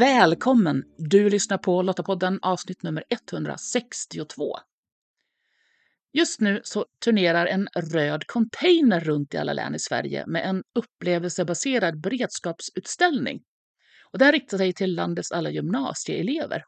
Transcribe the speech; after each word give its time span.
Välkommen! 0.00 0.84
Du 0.98 1.30
lyssnar 1.30 1.58
på 1.58 1.82
Lottapodden 1.82 2.38
avsnitt 2.42 2.82
nummer 2.82 3.04
162. 3.30 4.56
Just 6.12 6.40
nu 6.40 6.60
så 6.64 6.86
turnerar 7.04 7.46
en 7.46 7.68
röd 7.76 8.26
container 8.26 9.00
runt 9.00 9.34
i 9.34 9.36
alla 9.36 9.52
län 9.52 9.74
i 9.74 9.78
Sverige 9.78 10.26
med 10.26 10.48
en 10.48 10.62
upplevelsebaserad 10.74 12.00
beredskapsutställning. 12.00 13.40
Och 14.12 14.18
den 14.18 14.32
riktar 14.32 14.58
sig 14.58 14.72
till 14.72 14.94
landets 14.94 15.32
alla 15.32 15.50
gymnasieelever. 15.50 16.64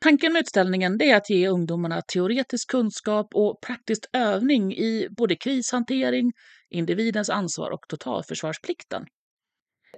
Tanken 0.00 0.32
med 0.32 0.40
utställningen 0.40 1.02
är 1.02 1.16
att 1.16 1.30
ge 1.30 1.48
ungdomarna 1.48 2.02
teoretisk 2.02 2.70
kunskap 2.70 3.28
och 3.34 3.60
praktisk 3.66 4.04
övning 4.12 4.72
i 4.72 5.08
både 5.10 5.36
krishantering, 5.36 6.32
individens 6.70 7.30
ansvar 7.30 7.70
och 7.70 7.84
totalförsvarsplikten. 7.88 9.06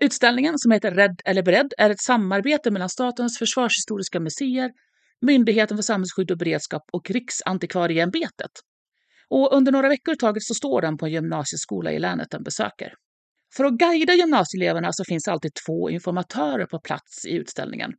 Utställningen, 0.01 0.59
som 0.59 0.71
heter 0.71 0.91
Rädd 0.91 1.21
eller 1.25 1.43
beredd, 1.43 1.73
är 1.79 1.91
ett 1.91 2.01
samarbete 2.01 2.71
mellan 2.71 2.89
Statens 2.89 3.39
försvarshistoriska 3.39 4.21
museer, 4.21 4.71
Myndigheten 5.21 5.77
för 5.77 5.83
samhällsskydd 5.83 6.31
och 6.31 6.39
beredskap 6.39 6.83
och 6.93 7.11
Riksantikvarieämbetet. 7.11 8.51
Och 9.29 9.53
under 9.53 9.73
några 9.73 9.89
veckor 9.89 10.15
i 10.15 10.17
taget 10.17 10.43
så 10.43 10.55
står 10.55 10.81
den 10.81 10.99
på 10.99 11.07
en 11.07 11.13
gymnasieskola 11.13 11.93
i 11.93 11.99
länet 11.99 12.31
den 12.31 12.43
besöker. 12.43 12.95
För 13.57 13.65
att 13.65 13.73
guida 13.73 14.15
gymnasieeleverna 14.15 14.93
så 14.93 15.05
finns 15.05 15.29
alltid 15.29 15.53
två 15.67 15.91
informatörer 15.91 16.67
på 16.67 16.81
plats 16.81 17.27
i 17.27 17.33
utställningen. 17.33 17.93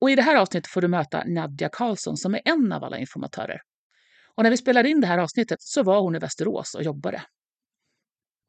Och 0.00 0.10
i 0.10 0.14
det 0.14 0.22
här 0.22 0.36
avsnittet 0.36 0.70
får 0.70 0.80
du 0.80 0.88
möta 0.88 1.24
Nadja 1.24 1.68
Karlsson 1.72 2.16
som 2.16 2.34
är 2.34 2.40
en 2.44 2.72
av 2.72 2.84
alla 2.84 2.98
informatörer. 2.98 3.60
Och 4.34 4.42
när 4.42 4.50
vi 4.50 4.56
spelade 4.56 4.88
in 4.88 5.00
det 5.00 5.06
här 5.06 5.18
avsnittet 5.18 5.58
så 5.60 5.82
var 5.82 6.00
hon 6.00 6.16
i 6.16 6.18
Västerås 6.18 6.74
och 6.74 6.82
jobbade. 6.82 7.22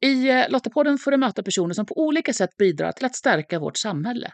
I 0.00 0.28
eh, 0.28 0.48
Lottapodden 0.48 0.98
får 0.98 1.10
du 1.10 1.16
möta 1.16 1.42
personer 1.42 1.74
som 1.74 1.86
på 1.86 1.98
olika 1.98 2.32
sätt 2.32 2.56
bidrar 2.56 2.92
till 2.92 3.06
att 3.06 3.16
stärka 3.16 3.58
vårt 3.58 3.76
samhälle. 3.76 4.32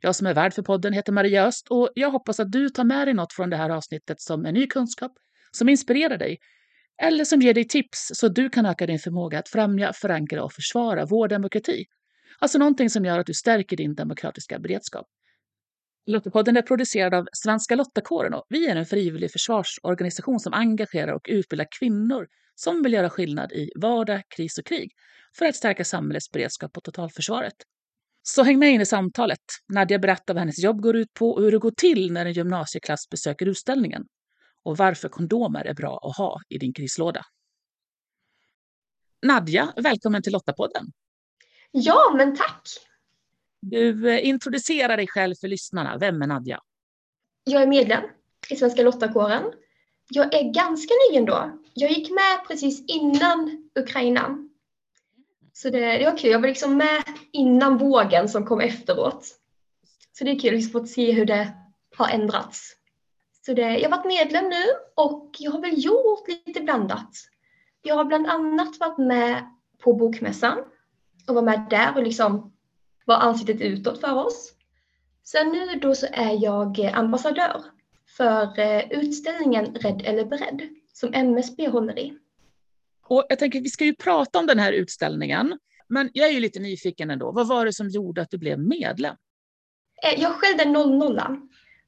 Jag 0.00 0.14
som 0.14 0.26
är 0.26 0.34
värd 0.34 0.54
för 0.54 0.62
podden 0.62 0.92
heter 0.92 1.12
Maria 1.12 1.46
Öst 1.46 1.68
och 1.70 1.90
jag 1.94 2.10
hoppas 2.10 2.40
att 2.40 2.52
du 2.52 2.68
tar 2.68 2.84
med 2.84 3.06
dig 3.06 3.14
något 3.14 3.32
från 3.32 3.50
det 3.50 3.56
här 3.56 3.70
avsnittet 3.70 4.20
som 4.20 4.46
är 4.46 4.52
ny 4.52 4.66
kunskap, 4.66 5.12
som 5.50 5.68
inspirerar 5.68 6.18
dig 6.18 6.38
eller 7.02 7.24
som 7.24 7.40
ger 7.40 7.54
dig 7.54 7.68
tips 7.68 8.10
så 8.14 8.26
att 8.26 8.34
du 8.34 8.48
kan 8.48 8.66
öka 8.66 8.86
din 8.86 8.98
förmåga 8.98 9.38
att 9.38 9.48
främja, 9.48 9.92
förankra 9.92 10.44
och 10.44 10.52
försvara 10.52 11.06
vår 11.06 11.28
demokrati. 11.28 11.84
Alltså 12.38 12.58
någonting 12.58 12.90
som 12.90 13.04
gör 13.04 13.18
att 13.18 13.26
du 13.26 13.34
stärker 13.34 13.76
din 13.76 13.94
demokratiska 13.94 14.58
beredskap. 14.58 15.06
Lottapodden 16.06 16.56
är 16.56 16.62
producerad 16.62 17.14
av 17.14 17.26
Svenska 17.32 17.74
Lottakåren 17.74 18.34
och 18.34 18.44
vi 18.48 18.66
är 18.66 18.76
en 18.76 18.86
frivillig 18.86 19.32
försvarsorganisation 19.32 20.40
som 20.40 20.52
engagerar 20.52 21.12
och 21.12 21.26
utbildar 21.28 21.66
kvinnor 21.78 22.26
som 22.54 22.82
vill 22.82 22.92
göra 22.92 23.10
skillnad 23.10 23.52
i 23.52 23.70
vardag, 23.76 24.22
kris 24.28 24.58
och 24.58 24.66
krig 24.66 24.92
för 25.38 25.46
att 25.46 25.56
stärka 25.56 25.84
samhällets 25.84 26.30
beredskap 26.30 26.76
och 26.76 26.84
totalförsvaret. 26.84 27.54
Så 28.22 28.42
häng 28.42 28.58
med 28.58 28.70
in 28.70 28.80
i 28.80 28.86
samtalet. 28.86 29.40
Nadja 29.72 29.98
berättar 29.98 30.34
vad 30.34 30.40
hennes 30.40 30.58
jobb 30.58 30.80
går 30.80 30.96
ut 30.96 31.14
på 31.14 31.30
och 31.30 31.42
hur 31.42 31.52
det 31.52 31.58
går 31.58 31.70
till 31.70 32.12
när 32.12 32.26
en 32.26 32.32
gymnasieklass 32.32 33.08
besöker 33.10 33.46
utställningen. 33.46 34.04
Och 34.62 34.76
varför 34.76 35.08
kondomer 35.08 35.64
är 35.64 35.74
bra 35.74 35.98
att 36.02 36.16
ha 36.16 36.40
i 36.48 36.58
din 36.58 36.72
krislåda. 36.72 37.22
Nadja, 39.26 39.72
välkommen 39.76 40.22
till 40.22 40.32
Lottapodden. 40.32 40.86
Ja, 41.70 42.14
men 42.16 42.36
tack. 42.36 42.68
Du 43.60 44.10
eh, 44.10 44.28
introducerar 44.28 44.96
dig 44.96 45.06
själv 45.08 45.34
för 45.40 45.48
lyssnarna. 45.48 45.98
Vem 45.98 46.22
är 46.22 46.26
Nadja? 46.26 46.60
Jag 47.44 47.62
är 47.62 47.66
medlem 47.66 48.02
i 48.50 48.56
Svenska 48.56 48.82
Lottakåren. 48.82 49.42
Jag 50.10 50.34
är 50.34 50.52
ganska 50.52 50.94
ny 51.10 51.16
ändå. 51.16 51.63
Jag 51.74 51.90
gick 51.90 52.10
med 52.10 52.48
precis 52.48 52.84
innan 52.86 53.68
Ukraina. 53.74 54.48
Så 55.52 55.70
det, 55.70 55.98
det 55.98 56.04
var 56.04 56.18
kul. 56.18 56.30
Jag 56.30 56.40
var 56.40 56.48
liksom 56.48 56.76
med 56.76 57.02
innan 57.32 57.78
vågen 57.78 58.28
som 58.28 58.46
kom 58.46 58.60
efteråt. 58.60 59.26
Så 60.12 60.24
det 60.24 60.30
är 60.30 60.38
kul 60.38 60.54
att 60.54 60.60
liksom 60.60 60.86
se 60.86 61.12
hur 61.12 61.26
det 61.26 61.52
har 61.96 62.08
ändrats. 62.08 62.76
Så 63.46 63.54
det, 63.54 63.78
jag 63.78 63.90
har 63.90 63.96
varit 63.96 64.06
medlem 64.06 64.44
nu 64.44 64.62
och 64.94 65.30
jag 65.38 65.50
har 65.50 65.60
väl 65.60 65.84
gjort 65.84 66.28
lite 66.28 66.60
blandat. 66.60 67.10
Jag 67.82 67.94
har 67.94 68.04
bland 68.04 68.26
annat 68.26 68.80
varit 68.80 68.98
med 68.98 69.50
på 69.78 69.92
Bokmässan 69.92 70.58
och 71.28 71.34
var 71.34 71.42
med 71.42 71.66
där 71.70 71.96
och 71.96 72.02
liksom 72.02 72.52
var 73.04 73.16
ansiktet 73.16 73.60
utåt 73.60 74.00
för 74.00 74.14
oss. 74.26 74.52
Sen 75.24 75.48
nu 75.48 75.78
då 75.80 75.94
så 75.94 76.06
är 76.12 76.42
jag 76.44 76.90
ambassadör 76.94 77.73
för 78.16 78.58
eh, 78.58 78.82
utställningen 78.90 79.74
Rädd 79.74 80.02
eller 80.04 80.24
beredd 80.24 80.62
som 80.92 81.14
MSB 81.14 81.68
håller 81.68 81.98
i. 81.98 82.18
Och 83.06 83.26
jag 83.28 83.38
tänker, 83.38 83.60
vi 83.60 83.68
ska 83.68 83.84
ju 83.84 83.94
prata 83.94 84.38
om 84.38 84.46
den 84.46 84.58
här 84.58 84.72
utställningen, 84.72 85.58
men 85.88 86.10
jag 86.12 86.28
är 86.28 86.32
ju 86.32 86.40
lite 86.40 86.60
nyfiken 86.60 87.10
ändå. 87.10 87.32
Vad 87.32 87.48
var 87.48 87.64
det 87.64 87.72
som 87.72 87.88
gjorde 87.88 88.22
att 88.22 88.30
du 88.30 88.38
blev 88.38 88.58
medlem? 88.58 89.16
Eh, 90.02 90.22
jag 90.22 90.32
själv 90.32 90.60
är 90.60 90.66
00 90.66 91.20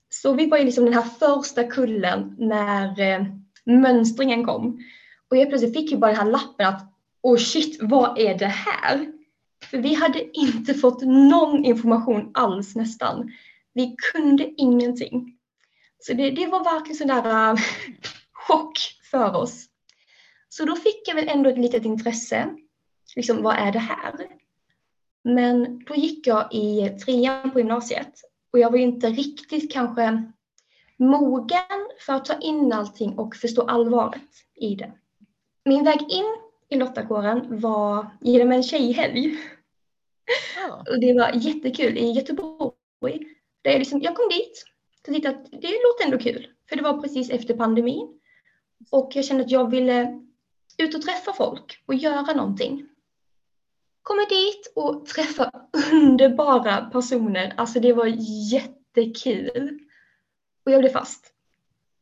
så 0.08 0.32
vi 0.32 0.46
var 0.46 0.58
ju 0.58 0.64
liksom 0.64 0.84
den 0.84 0.94
här 0.94 1.02
första 1.02 1.64
kullen 1.64 2.34
när 2.38 3.00
eh, 3.00 3.26
mönstringen 3.64 4.44
kom. 4.44 4.78
Och 5.30 5.36
jag 5.36 5.48
plötsligt 5.48 5.74
fick 5.74 5.90
ju 5.90 5.96
bara 5.96 6.10
den 6.10 6.20
här 6.20 6.30
lappen 6.30 6.66
att 6.66 6.92
oh 7.22 7.36
shit, 7.36 7.78
vad 7.82 8.18
är 8.18 8.38
det 8.38 8.46
här? 8.46 9.12
För 9.70 9.78
vi 9.78 9.94
hade 9.94 10.38
inte 10.38 10.74
fått 10.74 11.02
någon 11.02 11.64
information 11.64 12.30
alls 12.34 12.76
nästan. 12.76 13.32
Vi 13.74 13.96
kunde 14.12 14.54
ingenting. 14.56 15.35
Så 15.98 16.12
det, 16.12 16.30
det 16.30 16.46
var 16.46 16.64
verkligen 16.64 16.96
sån 16.96 17.06
där 17.06 17.52
uh, 17.52 17.58
chock 18.32 18.78
för 19.10 19.36
oss. 19.36 19.66
Så 20.48 20.64
då 20.64 20.76
fick 20.76 21.08
jag 21.08 21.14
väl 21.14 21.28
ändå 21.28 21.50
ett 21.50 21.58
litet 21.58 21.84
intresse. 21.84 22.48
Liksom, 23.16 23.42
vad 23.42 23.56
är 23.56 23.72
det 23.72 23.78
här? 23.78 24.12
Men 25.24 25.84
då 25.84 25.94
gick 25.94 26.26
jag 26.26 26.54
i 26.54 26.88
trean 27.04 27.50
på 27.50 27.58
gymnasiet 27.58 28.12
och 28.52 28.58
jag 28.58 28.70
var 28.70 28.78
inte 28.78 29.06
riktigt 29.06 29.72
kanske 29.72 30.32
mogen 30.96 31.90
för 32.06 32.12
att 32.12 32.24
ta 32.24 32.38
in 32.38 32.72
allting 32.72 33.18
och 33.18 33.36
förstå 33.36 33.62
allvaret 33.62 34.22
i 34.54 34.74
det. 34.74 34.92
Min 35.64 35.84
väg 35.84 36.00
in 36.08 36.36
i 36.68 36.76
lottakåren 36.76 37.60
var 37.60 38.06
genom 38.20 38.52
en 38.52 38.62
tjejhelg. 38.62 39.36
Ja. 40.56 40.84
Och 40.90 41.00
det 41.00 41.14
var 41.14 41.32
jättekul 41.34 41.98
i 41.98 42.10
Göteborg. 42.10 42.72
Där 43.62 43.70
jag, 43.70 43.78
liksom, 43.78 44.02
jag 44.02 44.16
kom 44.16 44.28
dit 44.28 44.64
så 45.06 45.12
tittade 45.12 45.36
att 45.36 45.50
det 45.50 45.56
låter 45.56 46.04
ändå 46.04 46.18
kul. 46.18 46.46
För 46.68 46.76
det 46.76 46.82
var 46.82 47.02
precis 47.02 47.30
efter 47.30 47.54
pandemin. 47.54 48.20
Och 48.90 49.10
jag 49.14 49.24
kände 49.24 49.44
att 49.44 49.50
jag 49.50 49.70
ville 49.70 50.22
ut 50.78 50.94
och 50.94 51.02
träffa 51.02 51.32
folk 51.32 51.82
och 51.86 51.94
göra 51.94 52.32
någonting. 52.32 52.88
Kommer 54.02 54.28
dit 54.28 54.72
och 54.74 55.06
träffa 55.06 55.50
underbara 55.92 56.90
personer. 56.90 57.54
Alltså 57.56 57.80
det 57.80 57.92
var 57.92 58.06
jättekul. 58.52 59.80
Och 60.64 60.72
jag 60.72 60.80
blev 60.80 60.90
fast. 60.90 61.32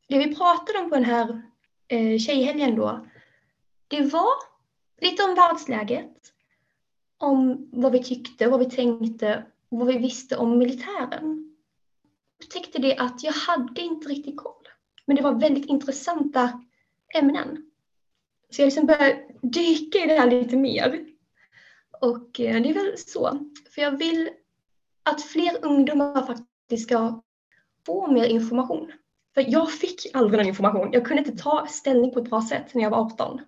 Det 0.09 0.19
vi 0.19 0.35
pratade 0.35 0.79
om 0.79 0.91
på 0.91 0.95
den 0.95 1.05
här 1.05 1.43
eh, 1.89 2.19
tjejhelgen 2.19 2.77
då, 2.77 3.07
det 3.89 4.01
var 4.01 4.35
lite 5.01 5.23
om 5.23 5.35
världsläget, 5.35 6.17
om 7.19 7.69
vad 7.73 7.93
vi 7.93 8.05
tyckte, 8.05 8.49
vad 8.49 8.61
vi 8.61 8.71
tänkte 8.71 9.45
och 9.69 9.79
vad 9.79 9.89
vi 9.89 9.99
visste 9.99 10.37
om 10.37 10.59
militären. 10.59 11.54
Upptäckte 12.45 12.79
det 12.79 12.97
att 12.97 13.23
jag 13.23 13.33
hade 13.33 13.81
inte 13.81 14.09
riktigt 14.09 14.37
koll. 14.37 14.69
Men 15.07 15.17
det 15.17 15.23
var 15.23 15.35
väldigt 15.35 15.67
intressanta 15.67 16.61
ämnen. 17.15 17.71
Så 18.51 18.63
jag 18.63 18.67
liksom 18.67 18.87
började 18.87 19.27
dyka 19.43 19.99
i 19.99 20.07
det 20.07 20.21
här 20.21 20.31
lite 20.31 20.57
mer. 20.57 21.07
Och 22.01 22.41
eh, 22.41 22.63
det 22.63 22.71
är 22.71 22.75
väl 22.75 22.99
så. 22.99 23.51
För 23.75 23.83
jag 23.83 23.99
vill 23.99 24.31
att 25.03 25.23
fler 25.23 25.65
ungdomar 25.65 26.27
faktiskt 26.27 26.83
ska 26.83 27.23
få 27.87 28.13
mer 28.13 28.25
information. 28.25 28.93
För 29.35 29.45
jag 29.49 29.73
fick 29.73 30.15
aldrig 30.15 30.39
någon 30.39 30.49
information. 30.49 30.93
Jag 30.93 31.07
kunde 31.07 31.23
inte 31.23 31.43
ta 31.43 31.67
ställning 31.67 32.11
på 32.11 32.19
ett 32.19 32.31
bra 32.31 32.43
sätt 32.43 32.75
när 32.75 32.83
jag 32.83 32.91
var 32.91 32.99
18. 32.99 33.41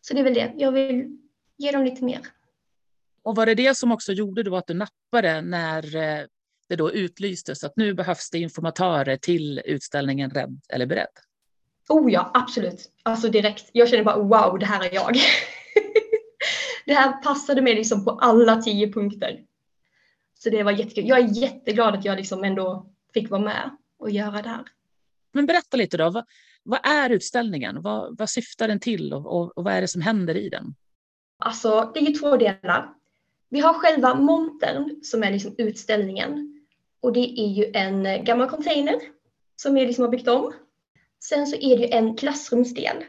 Så 0.00 0.14
det 0.14 0.20
är 0.20 0.24
väl 0.24 0.34
det. 0.34 0.52
Jag 0.56 0.72
vill 0.72 1.18
ge 1.56 1.72
dem 1.72 1.84
lite 1.84 2.04
mer. 2.04 2.20
Och 3.22 3.36
var 3.36 3.46
det 3.46 3.54
det 3.54 3.76
som 3.76 3.92
också 3.92 4.12
gjorde 4.12 4.42
då 4.42 4.56
att 4.56 4.66
du 4.66 4.74
nappade 4.74 5.40
när 5.42 5.96
eh, 5.96 6.26
det 6.68 6.76
då 6.76 6.92
utlystes 6.92 7.64
att 7.64 7.76
nu 7.76 7.94
behövs 7.94 8.30
det 8.30 8.38
informatörer 8.38 9.16
till 9.16 9.62
utställningen 9.64 10.30
Rädd 10.30 10.60
eller 10.68 10.86
beredd? 10.86 11.08
Oh 11.88 12.12
ja, 12.12 12.30
absolut. 12.34 12.92
Alltså 13.02 13.28
direkt. 13.28 13.70
Jag 13.72 13.88
känner 13.88 14.04
bara 14.04 14.18
wow, 14.18 14.58
det 14.58 14.66
här 14.66 14.84
är 14.84 14.94
jag. 14.94 15.14
det 16.86 16.94
här 16.94 17.22
passade 17.22 17.62
mig 17.62 17.74
liksom 17.74 18.04
på 18.04 18.10
alla 18.10 18.62
tio 18.62 18.92
punkter. 18.92 19.40
Så 20.38 20.50
det 20.50 20.62
var 20.62 20.72
jättekul. 20.72 21.08
Jag 21.08 21.18
är 21.18 21.42
jätteglad 21.42 21.94
att 21.94 22.04
jag 22.04 22.16
liksom 22.16 22.44
ändå 22.44 22.86
fick 23.14 23.30
vara 23.30 23.40
med 23.40 23.76
och 23.98 24.10
göra 24.10 24.42
det 24.42 24.48
här. 24.48 24.64
Men 25.32 25.46
berätta 25.46 25.76
lite 25.76 25.96
då. 25.96 26.10
Vad, 26.10 26.24
vad 26.62 26.86
är 26.86 27.10
utställningen? 27.10 27.82
Vad, 27.82 28.18
vad 28.18 28.30
syftar 28.30 28.68
den 28.68 28.80
till 28.80 29.12
och, 29.12 29.26
och, 29.26 29.58
och, 29.58 29.64
vad 29.64 29.72
är 29.72 29.80
det 29.80 29.88
som 29.88 30.02
händer 30.02 30.36
i 30.36 30.48
den? 30.48 30.74
Alltså, 31.38 31.90
det 31.94 32.00
är 32.00 32.04
ju 32.04 32.14
två 32.14 32.36
delar. 32.36 32.94
Vi 33.48 33.60
har 33.60 33.74
själva 33.74 34.14
montern 34.14 35.00
som 35.02 35.22
är 35.22 35.30
liksom 35.30 35.54
utställningen. 35.58 36.57
Och 37.00 37.12
det 37.12 37.40
är 37.40 37.48
ju 37.48 37.70
en 37.74 38.06
eh, 38.06 38.22
gammal 38.22 38.48
container 38.48 39.00
som 39.56 39.74
vi 39.74 39.86
liksom 39.86 40.04
har 40.04 40.10
byggt 40.10 40.28
om. 40.28 40.52
Sen 41.24 41.46
så 41.46 41.56
är 41.56 41.76
det 41.76 41.82
ju 41.82 41.88
en 41.88 42.16
klassrumsdel. 42.16 43.04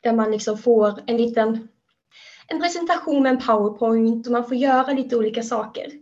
Där 0.00 0.12
man 0.12 0.30
liksom 0.30 0.58
får 0.58 1.00
en 1.06 1.16
liten 1.16 1.68
en 2.46 2.60
presentation 2.60 3.22
med 3.22 3.32
en 3.32 3.40
powerpoint 3.40 4.26
och 4.26 4.32
man 4.32 4.48
får 4.48 4.56
göra 4.56 4.92
lite 4.92 5.16
olika 5.16 5.42
saker. 5.42 5.92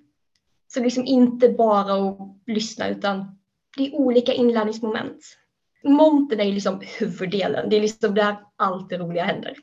Så 0.68 0.80
liksom 0.80 1.06
inte 1.06 1.48
bara 1.48 2.08
att 2.08 2.18
lyssna 2.46 2.88
utan 2.88 3.38
det 3.76 3.86
är 3.86 3.94
olika 3.94 4.32
inlärningsmoment. 4.32 5.36
Monten 5.84 6.40
är 6.40 6.52
liksom 6.52 6.80
huvuddelen, 6.98 7.70
det 7.70 7.76
är 7.76 7.80
liksom 7.80 8.14
där 8.14 8.36
allt 8.56 8.88
det 8.88 8.98
roliga 8.98 9.24
händer. 9.24 9.56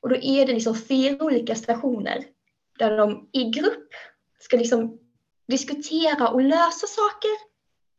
Och 0.00 0.08
då 0.08 0.16
är 0.16 0.46
det 0.46 0.52
liksom 0.52 0.74
fyra 0.74 1.24
olika 1.24 1.54
stationer 1.54 2.24
där 2.78 2.96
de 2.96 3.28
i 3.32 3.44
grupp 3.44 3.88
ska 4.38 4.56
liksom 4.56 4.98
diskutera 5.50 6.28
och 6.28 6.42
lösa 6.42 6.86
saker. 6.86 7.30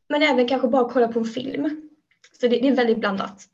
Men 0.09 0.23
även 0.23 0.47
kanske 0.47 0.67
bara 0.67 0.89
kolla 0.89 1.07
på 1.07 1.19
en 1.19 1.25
film. 1.25 1.91
Så 2.39 2.47
det, 2.47 2.59
det 2.59 2.67
är 2.67 2.75
väldigt 2.75 2.99
blandat. 2.99 3.47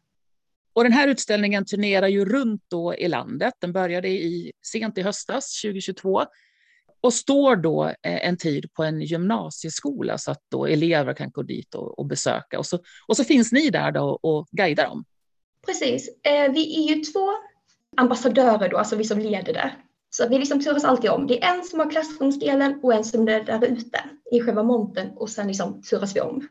Och 0.74 0.84
den 0.84 0.94
här 0.94 1.08
utställningen 1.08 1.66
turnerar 1.66 2.08
ju 2.08 2.26
runt 2.26 2.64
då 2.68 2.96
i 2.96 3.08
landet. 3.08 3.54
Den 3.60 3.74
började 3.74 4.08
i, 4.08 4.52
sent 4.66 4.98
i 4.98 5.02
höstas 5.02 5.62
2022 5.62 6.26
och 7.02 7.14
står 7.14 7.56
då 7.56 7.86
eh, 7.86 8.28
en 8.28 8.38
tid 8.38 8.74
på 8.74 8.84
en 8.84 9.02
gymnasieskola 9.02 10.18
så 10.18 10.32
att 10.32 10.42
då 10.52 10.66
elever 10.66 11.14
kan 11.14 11.32
gå 11.32 11.42
dit 11.42 11.76
och, 11.76 12.00
och 12.00 12.06
besöka. 12.06 12.60
Och 12.60 12.66
så, 12.66 12.80
och 13.08 13.18
så 13.18 13.24
finns 13.24 13.52
ni 13.52 13.70
där 13.70 13.92
då 13.92 14.20
och 14.22 14.48
guidar 14.52 14.84
dem. 14.84 15.06
Precis. 15.66 16.10
Eh, 16.24 16.52
vi 16.52 16.86
är 16.86 16.96
ju 16.96 17.04
två 17.04 17.30
ambassadörer 17.98 18.70
då, 18.70 18.78
alltså 18.78 18.96
vi 18.96 19.04
som 19.04 19.20
leder 19.20 19.54
det. 19.54 19.72
Så 20.10 20.28
vi 20.28 20.40
liksom 20.40 20.64
turas 20.64 20.84
alltid 20.84 21.10
om. 21.10 21.28
Det 21.28 21.44
är 21.44 21.56
en 21.56 21.64
som 21.64 21.80
har 21.80 21.90
klassrumsdelen 21.90 22.80
och 22.84 22.94
en 22.94 23.04
som 23.04 23.28
är 23.28 23.44
där 23.44 23.66
ute 23.66 24.04
i 24.32 24.42
själva 24.42 24.64
monten 24.64 25.12
och 25.16 25.30
sen 25.30 25.48
liksom 25.48 25.82
turas 25.82 26.16
vi 26.16 26.22
om. 26.22 26.48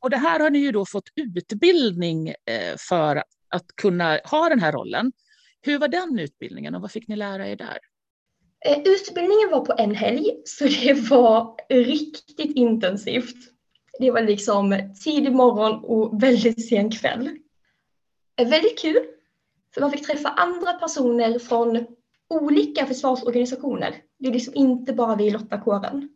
Och 0.00 0.10
det 0.10 0.16
här 0.16 0.40
har 0.40 0.50
ni 0.50 0.58
ju 0.58 0.72
då 0.72 0.86
fått 0.86 1.08
utbildning 1.16 2.28
eh, 2.28 2.76
för 2.88 3.22
att 3.48 3.66
kunna 3.76 4.18
ha 4.24 4.48
den 4.48 4.60
här 4.60 4.72
rollen. 4.72 5.12
Hur 5.60 5.78
var 5.78 5.88
den 5.88 6.18
utbildningen 6.18 6.74
och 6.74 6.80
vad 6.80 6.90
fick 6.90 7.08
ni 7.08 7.16
lära 7.16 7.48
er 7.48 7.56
där? 7.56 7.78
Eh, 8.66 8.78
utbildningen 8.78 9.50
var 9.50 9.64
på 9.64 9.74
en 9.78 9.94
helg, 9.94 10.42
så 10.44 10.64
det 10.64 11.10
var 11.10 11.56
riktigt 11.68 12.56
intensivt. 12.56 13.36
Det 13.98 14.10
var 14.10 14.22
liksom 14.22 14.92
tidig 15.04 15.32
morgon 15.32 15.84
och 15.84 16.22
väldigt 16.22 16.68
sen 16.68 16.90
kväll. 16.90 17.38
Eh, 18.40 18.48
väldigt 18.48 18.78
kul, 18.78 18.98
för 19.74 19.80
man 19.80 19.90
fick 19.90 20.06
träffa 20.06 20.28
andra 20.28 20.72
personer 20.72 21.38
från 21.38 21.86
olika 22.28 22.86
försvarsorganisationer. 22.86 24.02
Det 24.18 24.28
är 24.28 24.32
liksom 24.32 24.54
inte 24.54 24.92
bara 24.92 25.16
vi 25.16 25.26
i 25.26 25.30
Lottakåren. 25.30 26.08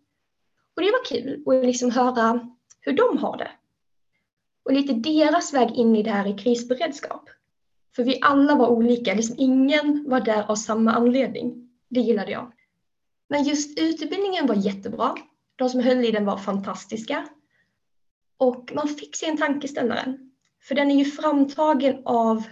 Och 0.77 0.83
det 0.83 0.91
var 0.91 1.05
kul 1.05 1.45
att 1.47 1.67
liksom 1.67 1.91
höra 1.91 2.49
hur 2.81 2.93
de 2.93 3.19
har 3.19 3.37
det. 3.37 3.51
Och 4.65 4.73
lite 4.73 4.93
deras 4.93 5.55
väg 5.55 5.71
in 5.71 5.97
i 5.97 6.03
det 6.03 6.11
här 6.11 6.27
i 6.27 6.39
krisberedskap. 6.39 7.31
För 7.97 8.05
vi 8.05 8.19
alla 8.23 8.55
var 8.55 8.69
olika, 8.69 9.15
liksom 9.15 9.37
ingen 9.39 10.05
var 10.09 10.21
där 10.21 10.51
av 10.51 10.55
samma 10.55 10.93
anledning. 10.93 11.71
Det 11.89 12.01
gillade 12.01 12.33
jag. 12.33 12.53
Men 13.29 13.45
just 13.45 13.79
utbildningen 13.79 14.47
var 14.47 14.55
jättebra. 14.55 15.15
De 15.57 15.69
som 15.69 15.81
höll 15.81 16.05
i 16.05 16.11
den 16.11 16.25
var 16.25 16.37
fantastiska. 16.37 17.29
Och 18.37 18.73
man 18.75 18.89
fick 18.89 19.17
sig 19.17 19.29
en 19.29 19.37
tankeställare. 19.37 20.19
För 20.63 20.75
den 20.75 20.91
är 20.91 20.95
ju 20.95 21.05
framtagen 21.05 22.03
av 22.05 22.43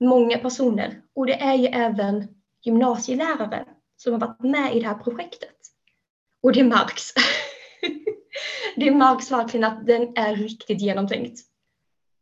många 0.00 0.38
personer. 0.38 1.02
Och 1.14 1.26
det 1.26 1.40
är 1.40 1.54
ju 1.54 1.66
även 1.66 2.39
gymnasielärare 2.62 3.64
som 3.96 4.12
har 4.12 4.20
varit 4.20 4.42
med 4.42 4.76
i 4.76 4.80
det 4.80 4.86
här 4.86 4.98
projektet. 4.98 5.56
Och 6.42 6.52
det 6.52 6.64
märks. 6.64 7.12
det 8.76 8.90
märks 8.90 9.30
verkligen 9.30 9.64
att 9.64 9.86
den 9.86 10.16
är 10.16 10.36
riktigt 10.36 10.80
genomtänkt. 10.80 11.40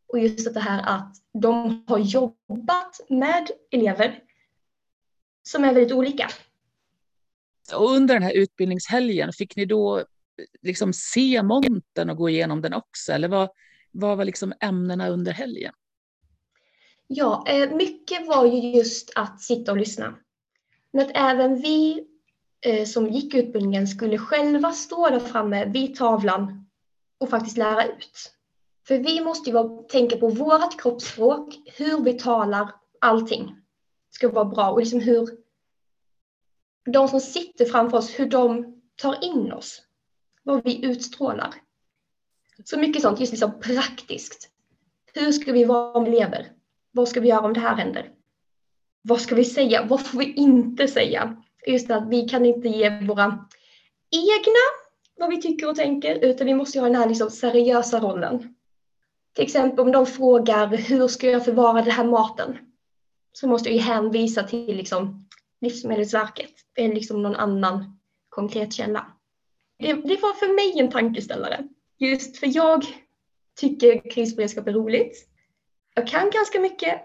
Och 0.08 0.18
just 0.18 0.54
det 0.54 0.60
här 0.60 0.82
att 0.86 1.16
de 1.42 1.84
har 1.86 1.98
jobbat 1.98 3.00
med 3.08 3.50
elever 3.70 4.22
som 5.42 5.64
är 5.64 5.74
väldigt 5.74 5.92
olika. 5.92 6.28
Och 7.74 7.90
under 7.90 8.14
den 8.14 8.22
här 8.22 8.36
utbildningshelgen, 8.36 9.32
fick 9.32 9.56
ni 9.56 9.64
då 9.64 10.04
liksom 10.62 10.92
se 10.92 11.42
monten 11.42 12.10
och 12.10 12.16
gå 12.16 12.28
igenom 12.28 12.62
den 12.62 12.74
också? 12.74 13.12
Eller 13.12 13.28
vad, 13.28 13.50
vad 13.92 14.16
var 14.16 14.24
liksom 14.24 14.52
ämnena 14.60 15.08
under 15.08 15.32
helgen? 15.32 15.72
Ja, 17.06 17.44
eh, 17.48 17.70
mycket 17.70 18.26
var 18.26 18.46
ju 18.46 18.76
just 18.76 19.12
att 19.14 19.40
sitta 19.40 19.72
och 19.72 19.78
lyssna. 19.78 20.18
Men 20.92 21.06
att 21.06 21.12
även 21.14 21.56
vi 21.56 22.06
eh, 22.60 22.84
som 22.84 23.08
gick 23.08 23.34
utbildningen 23.34 23.88
skulle 23.88 24.18
själva 24.18 24.72
stå 24.72 25.08
där 25.08 25.20
framme 25.20 25.64
vid 25.64 25.96
tavlan 25.96 26.66
och 27.18 27.30
faktiskt 27.30 27.56
lära 27.56 27.84
ut. 27.84 28.34
För 28.86 28.98
vi 28.98 29.20
måste 29.20 29.50
ju 29.50 29.82
tänka 29.88 30.16
på 30.16 30.28
vårt 30.28 30.80
kroppsspråk, 30.80 31.54
hur 31.76 32.04
vi 32.04 32.12
talar, 32.12 32.70
allting 33.00 33.56
ska 34.10 34.28
vara 34.28 34.44
bra 34.44 34.70
och 34.70 34.78
liksom 34.78 35.00
hur 35.00 35.28
de 36.92 37.08
som 37.08 37.20
sitter 37.20 37.64
framför 37.64 37.98
oss, 37.98 38.18
hur 38.18 38.26
de 38.26 38.80
tar 38.96 39.24
in 39.24 39.52
oss, 39.52 39.82
vad 40.42 40.64
vi 40.64 40.84
utstrålar. 40.84 41.54
Så 42.64 42.78
mycket 42.78 43.02
sånt, 43.02 43.20
just 43.20 43.32
liksom 43.32 43.60
praktiskt. 43.60 44.50
Hur 45.14 45.32
ska 45.32 45.52
vi 45.52 45.64
vara 45.64 45.92
om 45.92 46.06
elever? 46.06 46.52
Vad 46.90 47.08
ska 47.08 47.20
vi 47.20 47.28
göra 47.28 47.46
om 47.46 47.52
det 47.52 47.60
här 47.60 47.76
händer? 47.76 48.12
Vad 49.02 49.20
ska 49.20 49.34
vi 49.34 49.44
säga? 49.44 49.84
Vad 49.84 50.06
får 50.06 50.18
vi 50.18 50.32
inte 50.32 50.88
säga? 50.88 51.42
Just 51.66 51.90
att 51.90 52.08
vi 52.08 52.28
kan 52.28 52.46
inte 52.46 52.68
ge 52.68 53.00
våra 53.00 53.46
egna 54.10 54.88
vad 55.18 55.30
vi 55.30 55.42
tycker 55.42 55.68
och 55.68 55.76
tänker, 55.76 56.14
utan 56.24 56.46
vi 56.46 56.54
måste 56.54 56.80
ha 56.80 56.86
den 56.86 56.96
här 56.96 57.08
liksom 57.08 57.30
seriösa 57.30 58.00
rollen. 58.00 58.54
Till 59.34 59.44
exempel 59.44 59.80
om 59.80 59.92
de 59.92 60.06
frågar 60.06 60.66
hur 60.76 61.08
ska 61.08 61.30
jag 61.30 61.44
förvara 61.44 61.82
den 61.82 61.90
här 61.90 62.04
maten? 62.04 62.58
Så 63.32 63.48
måste 63.48 63.70
jag 63.70 63.82
hänvisa 63.82 64.42
till 64.42 64.76
liksom 64.76 65.28
Livsmedelsverket 65.60 66.52
eller 66.76 66.94
liksom 66.94 67.22
någon 67.22 67.36
annan 67.36 67.98
konkret 68.28 68.72
källa. 68.72 69.06
Det, 69.78 69.92
det 69.92 70.22
var 70.22 70.34
för 70.34 70.54
mig 70.54 70.80
en 70.80 70.90
tankeställare. 70.90 71.68
Just 71.98 72.36
för 72.36 72.56
jag 72.56 72.84
tycker 73.60 74.10
krisberedskap 74.10 74.66
är 74.66 74.72
roligt. 74.72 75.28
Jag 75.94 76.08
kan 76.08 76.30
ganska 76.30 76.60
mycket. 76.60 77.00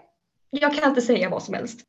Jag 0.60 0.74
kan 0.74 0.88
inte 0.88 1.02
säga 1.02 1.30
vad 1.30 1.42
som 1.42 1.54
helst. 1.54 1.80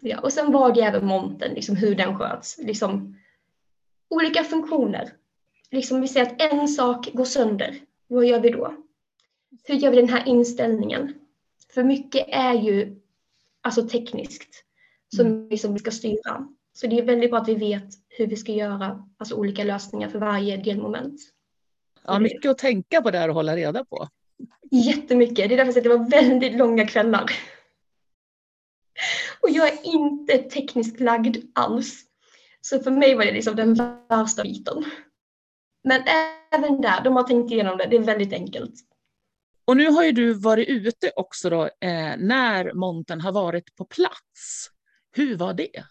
Ja, 0.00 0.20
och 0.20 0.32
sen 0.32 0.52
var 0.52 0.74
det 0.74 0.80
även 0.80 1.06
monten, 1.06 1.54
liksom 1.54 1.76
hur 1.76 1.94
den 1.94 2.18
sköts. 2.18 2.58
Liksom, 2.58 3.16
olika 4.08 4.44
funktioner. 4.44 5.12
Liksom 5.70 6.00
vi 6.00 6.08
ser 6.08 6.22
att 6.22 6.52
en 6.52 6.68
sak 6.68 7.12
går 7.12 7.24
sönder. 7.24 7.76
Vad 8.06 8.26
gör 8.26 8.40
vi 8.40 8.50
då? 8.50 8.74
Hur 9.64 9.74
gör 9.74 9.90
vi 9.90 9.96
den 9.96 10.08
här 10.08 10.28
inställningen? 10.28 11.14
För 11.74 11.84
mycket 11.84 12.26
är 12.28 12.54
ju 12.54 13.00
alltså 13.60 13.88
tekniskt 13.88 14.64
som 15.16 15.26
mm. 15.26 15.48
liksom 15.48 15.72
vi 15.72 15.78
ska 15.78 15.90
styra. 15.90 16.48
Så 16.72 16.86
det 16.86 16.98
är 16.98 17.02
väldigt 17.02 17.30
bra 17.30 17.40
att 17.40 17.48
vi 17.48 17.54
vet 17.54 17.88
hur 18.08 18.26
vi 18.26 18.36
ska 18.36 18.52
göra 18.52 19.08
alltså 19.16 19.34
olika 19.34 19.64
lösningar 19.64 20.08
för 20.08 20.18
varje 20.18 20.56
delmoment. 20.56 21.20
Ja, 22.04 22.18
mycket 22.18 22.50
att 22.50 22.58
tänka 22.58 23.02
på 23.02 23.10
där 23.10 23.28
och 23.28 23.34
hålla 23.34 23.56
reda 23.56 23.84
på. 23.84 24.08
Jättemycket. 24.70 25.48
Det 25.48 25.54
är 25.54 25.56
därför 25.56 25.80
att 25.80 25.84
det 25.84 25.96
var 25.96 26.10
väldigt 26.10 26.56
långa 26.56 26.86
kvällar. 26.86 27.30
Och 29.40 29.50
jag 29.50 29.68
är 29.68 29.86
inte 29.86 30.38
tekniskt 30.38 31.00
lagd 31.00 31.36
alls. 31.54 32.04
Så 32.60 32.80
för 32.80 32.90
mig 32.90 33.14
var 33.14 33.24
det 33.24 33.32
liksom 33.32 33.56
den 33.56 33.74
värsta 34.08 34.42
biten. 34.42 34.84
Men 35.84 36.02
även 36.52 36.80
där, 36.80 37.04
de 37.04 37.16
har 37.16 37.22
tänkt 37.22 37.52
igenom 37.52 37.78
det, 37.78 37.86
det 37.86 37.96
är 37.96 38.00
väldigt 38.00 38.32
enkelt. 38.32 38.74
Och 39.64 39.76
nu 39.76 39.90
har 39.90 40.04
ju 40.04 40.12
du 40.12 40.32
varit 40.32 40.68
ute 40.68 41.12
också 41.16 41.50
då, 41.50 41.62
eh, 41.64 42.16
när 42.18 42.72
monten 42.74 43.20
har 43.20 43.32
varit 43.32 43.76
på 43.76 43.84
plats. 43.84 44.70
Hur 45.16 45.36
var 45.36 45.54
det? 45.54 45.84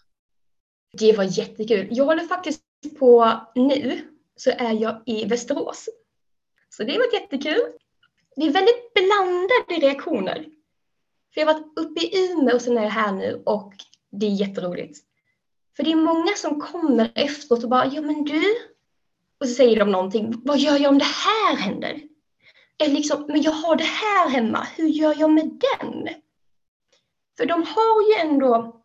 Det 0.98 1.16
var 1.16 1.38
jättekul. 1.38 1.88
Jag 1.90 2.04
håller 2.04 2.26
faktiskt 2.26 2.62
på 2.98 3.40
nu, 3.54 4.00
så 4.36 4.50
är 4.50 4.72
jag 4.72 5.02
i 5.06 5.24
Västerås. 5.24 5.88
Så 6.68 6.84
det 6.84 6.98
var 6.98 7.20
jättekul. 7.20 7.62
Det 8.36 8.42
är 8.42 8.52
väldigt 8.52 8.94
blandade 8.94 9.86
reaktioner. 9.86 10.46
För 11.34 11.40
jag 11.40 11.46
har 11.46 11.54
varit 11.54 11.78
uppe 11.78 12.00
i 12.00 12.30
Umeå 12.30 12.54
och 12.54 12.62
sen 12.62 12.78
är 12.78 12.82
jag 12.82 12.90
här 12.90 13.12
nu 13.12 13.42
och 13.46 13.74
det 14.10 14.26
är 14.26 14.30
jätteroligt. 14.30 14.98
För 15.76 15.82
det 15.82 15.92
är 15.92 15.96
många 15.96 16.32
som 16.36 16.60
kommer 16.60 17.12
efteråt 17.14 17.64
och 17.64 17.70
bara, 17.70 17.86
ja 17.86 18.00
men 18.00 18.24
du, 18.24 18.42
och 19.40 19.48
så 19.48 19.54
säger 19.54 19.78
de 19.78 19.90
någonting, 19.90 20.42
vad 20.44 20.58
gör 20.58 20.78
jag 20.78 20.92
om 20.92 20.98
det 20.98 21.04
här 21.04 21.56
händer? 21.56 22.00
Eller 22.78 22.94
liksom, 22.94 23.24
men 23.28 23.42
jag 23.42 23.52
har 23.52 23.76
det 23.76 23.84
här 23.84 24.28
hemma, 24.28 24.66
hur 24.76 24.88
gör 24.88 25.14
jag 25.18 25.30
med 25.30 25.44
den? 25.44 26.08
För 27.36 27.46
de 27.46 27.62
har 27.62 28.08
ju 28.08 28.30
ändå 28.30 28.82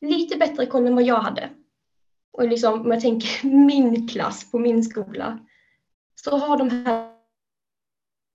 lite 0.00 0.36
bättre 0.36 0.66
koll 0.66 0.86
än 0.86 0.94
vad 0.94 1.04
jag 1.04 1.20
hade. 1.20 1.50
Och 2.32 2.48
liksom, 2.48 2.80
om 2.80 2.90
jag 2.90 3.00
tänker 3.00 3.46
min 3.66 4.08
klass 4.08 4.50
på 4.50 4.58
min 4.58 4.84
skola, 4.84 5.38
så 6.14 6.36
har 6.36 6.58
de 6.58 6.70
här 6.70 7.14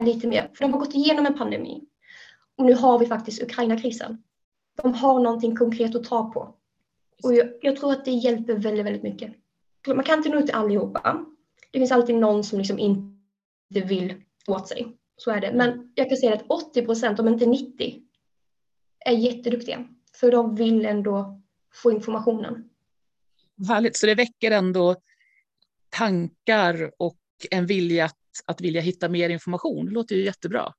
lite 0.04 0.28
mer, 0.28 0.52
för 0.54 0.66
de 0.66 0.74
har 0.74 0.80
gått 0.80 0.96
igenom 0.96 1.26
en 1.26 1.38
pandemi. 1.38 1.88
Och 2.58 2.66
nu 2.66 2.74
har 2.74 3.00
vi 3.00 3.06
faktiskt 3.06 3.42
Ukraina-krisen. 3.42 4.24
De 4.82 4.94
har 4.94 5.20
någonting 5.20 5.56
konkret 5.56 5.96
att 5.96 6.04
ta 6.04 6.32
på. 6.32 6.56
Och 7.24 7.36
jag, 7.36 7.50
jag, 7.62 7.76
tror 7.76 7.92
att 7.92 8.06
det 8.06 8.12
hjälper 8.12 8.54
väldigt, 8.54 8.86
väldigt 8.86 9.04
mycket. 9.04 9.34
Man 9.88 10.04
kan 10.04 10.18
inte 10.18 10.30
nå 10.30 10.40
ut 10.40 10.46
till 10.46 10.56
allihopa. 10.56 11.26
Det 11.72 11.80
finns 11.80 11.92
alltid 11.92 12.16
någon 12.16 12.44
som 12.44 12.58
liksom 12.58 12.80
inte 12.80 13.82
vill 13.88 14.24
åt 14.48 14.68
sig. 14.68 14.98
Så 15.18 15.32
är 15.32 15.42
det. 15.42 15.54
Men 15.54 15.92
jag 15.96 16.10
kan 16.10 16.18
säga 16.18 16.34
att 16.34 16.46
80 16.48 16.86
procent, 16.86 17.20
om 17.20 17.28
inte 17.28 17.46
90, 17.46 18.02
är 19.06 19.14
jätteduktiga. 19.14 19.88
För 20.16 20.32
de 20.32 20.56
vill 20.56 20.86
ändå 20.86 21.42
få 21.74 21.92
informationen. 21.92 22.70
Härligt, 23.68 23.98
så 23.98 24.06
det 24.06 24.16
väcker 24.16 24.52
ändå 24.52 24.96
tankar 25.90 26.92
och 26.98 27.20
en 27.52 27.66
vilja 27.66 28.06
att, 28.06 28.18
att 28.46 28.62
vilja 28.62 28.82
hitta 28.82 29.10
mer 29.10 29.30
information. 29.30 29.86
Det 29.86 29.92
låter 29.92 30.16
ju 30.16 30.24
jättebra. 30.24 30.74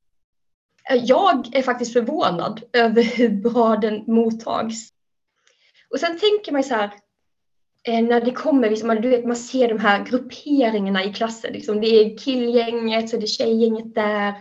Eh, 0.91 1.05
jag 1.05 1.57
är 1.57 1.63
faktiskt 1.63 1.93
förvånad 1.93 2.63
över 2.73 3.03
hur 3.03 3.29
bra 3.29 3.77
den 3.77 4.05
mottags. 4.07 4.89
Och 5.91 6.01
sen 6.01 6.19
tänker 6.19 6.53
man 6.53 6.65
så 6.65 6.75
här, 6.75 6.91
eh, 7.83 8.05
när 8.05 8.21
det 8.21 8.31
kommer, 8.31 8.71
liksom, 8.71 8.89
du 8.89 9.09
vet, 9.09 9.27
man 9.27 9.37
ser 9.37 9.69
de 9.69 9.79
här 9.79 10.05
grupperingarna 10.05 11.05
i 11.05 11.13
klassen. 11.13 11.53
Liksom, 11.53 11.81
det 11.81 11.87
är 11.87 12.19
killgänget, 12.19 13.11
så 13.11 13.17
det 13.17 13.25
är 13.25 13.27
tjejgänget 13.27 13.95
där. 13.95 14.35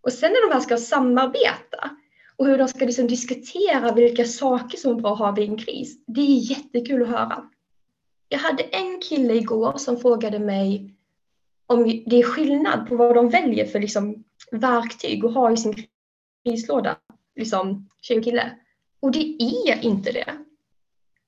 Och 0.00 0.12
sen 0.12 0.32
när 0.32 0.48
de 0.48 0.54
här 0.54 0.60
ska 0.60 0.76
samarbeta 0.76 1.90
och 2.36 2.46
hur 2.46 2.58
de 2.58 2.68
ska 2.68 2.84
liksom 2.84 3.06
diskutera 3.06 3.92
vilka 3.92 4.24
saker 4.24 4.78
som 4.78 4.96
är 4.96 5.00
bra 5.00 5.12
att 5.12 5.18
ha 5.18 5.32
vid 5.32 5.50
en 5.50 5.58
kris. 5.58 6.04
Det 6.06 6.20
är 6.20 6.50
jättekul 6.50 7.02
att 7.02 7.08
höra. 7.08 7.50
Jag 8.28 8.38
hade 8.38 8.62
en 8.62 9.00
kille 9.00 9.34
igår 9.34 9.74
som 9.76 9.96
frågade 9.96 10.38
mig 10.38 10.94
om 11.66 11.84
det 12.06 12.16
är 12.16 12.22
skillnad 12.22 12.88
på 12.88 12.96
vad 12.96 13.14
de 13.14 13.28
väljer 13.28 13.66
för 13.66 13.80
liksom 13.80 14.24
verktyg 14.58 15.24
att 15.24 15.34
ha 15.34 15.52
i 15.52 15.56
sin 15.56 15.74
krislåda, 16.44 16.96
liksom 17.36 17.88
tjej 18.00 18.18
och 18.18 18.24
kille. 18.24 18.58
Och 19.00 19.12
det 19.12 19.42
är 19.68 19.84
inte 19.84 20.12
det. 20.12 20.38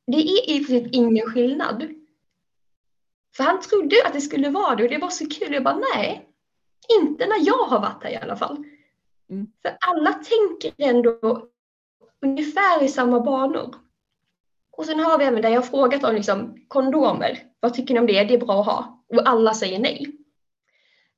Det 0.07 0.17
är 0.17 0.51
i 0.51 0.65
princip 0.65 0.95
ingen 0.95 1.27
skillnad. 1.27 1.89
För 3.37 3.45
han 3.45 3.61
trodde 3.61 3.97
att 4.07 4.13
det 4.13 4.21
skulle 4.21 4.51
vara 4.51 4.77
det 4.77 4.83
och 4.83 4.91
det 4.91 4.99
var 4.99 5.11
så 5.11 5.29
kul. 5.29 5.53
Jag 5.53 5.65
bara 5.65 5.83
nej, 5.95 6.29
inte 7.01 7.27
när 7.27 7.47
jag 7.47 7.67
har 7.67 7.81
varit 7.81 8.05
här 8.05 8.11
i 8.11 8.17
alla 8.17 8.37
fall. 8.37 8.65
Mm. 9.31 9.47
För 9.63 9.77
alla 9.81 10.13
tänker 10.13 10.73
ändå 10.79 11.49
ungefär 12.21 12.83
i 12.83 12.89
samma 12.89 13.21
banor. 13.21 13.75
Och 14.71 14.87
sen 14.87 15.01
har 15.01 15.19
vi 15.19 15.25
även 15.25 15.43
där 15.43 15.51
jag 15.51 15.69
frågat 15.69 16.05
om 16.05 16.15
liksom, 16.15 16.65
kondomer. 16.69 17.43
Vad 17.61 17.75
tycker 17.75 17.95
ni 17.95 18.01
om 18.01 18.07
det? 18.07 18.25
Det 18.25 18.35
är 18.35 18.39
bra 18.39 18.61
att 18.61 18.67
ha. 18.67 19.05
Och 19.09 19.29
alla 19.29 19.55
säger 19.55 19.79
nej. 19.79 20.26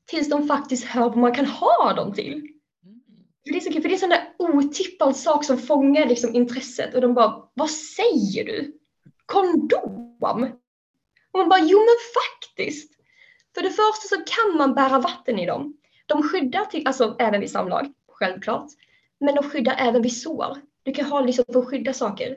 Tills 0.08 0.28
de 0.28 0.48
faktiskt 0.48 0.84
hör 0.84 1.08
vad 1.08 1.16
man 1.16 1.34
kan 1.34 1.46
ha 1.46 1.92
dem 1.92 2.12
till. 2.12 2.32
Mm. 2.32 2.50
För 3.46 3.52
det 3.52 3.58
är 3.58 3.60
så 3.60 3.72
kul, 3.72 3.82
för 3.82 3.88
det 3.88 3.92
är 3.92 3.96
en 3.96 4.00
sån 4.00 4.08
där 4.08 4.34
otippad 4.38 5.16
sak 5.16 5.44
som 5.44 5.58
fångar 5.58 6.06
liksom 6.06 6.34
intresset. 6.34 6.94
Och 6.94 7.00
de 7.00 7.14
bara, 7.14 7.48
vad 7.54 7.70
säger 7.70 8.44
du? 8.44 8.78
Kondom? 9.26 10.08
Och 11.32 11.38
man 11.38 11.48
bara, 11.48 11.60
jo 11.60 11.78
men 11.78 11.96
faktiskt. 12.14 12.92
För 13.54 13.62
det 13.62 13.70
första 13.70 14.16
så 14.16 14.16
kan 14.16 14.56
man 14.56 14.74
bära 14.74 14.98
vatten 14.98 15.38
i 15.38 15.46
dem. 15.46 15.76
De 16.06 16.22
skyddar 16.22 16.64
till, 16.64 16.86
alltså 16.86 17.16
även 17.18 17.40
vid 17.40 17.50
samlag, 17.50 17.92
självklart. 18.08 18.66
Men 19.20 19.34
de 19.34 19.44
skyddar 19.44 19.76
även 19.78 20.02
vid 20.02 20.20
sår. 20.20 20.56
Du 20.82 20.92
kan 20.92 21.04
ha 21.04 21.20
det 21.20 21.26
liksom 21.26 21.44
för 21.52 21.60
att 21.60 21.68
skydda 21.68 21.92
saker. 21.92 22.36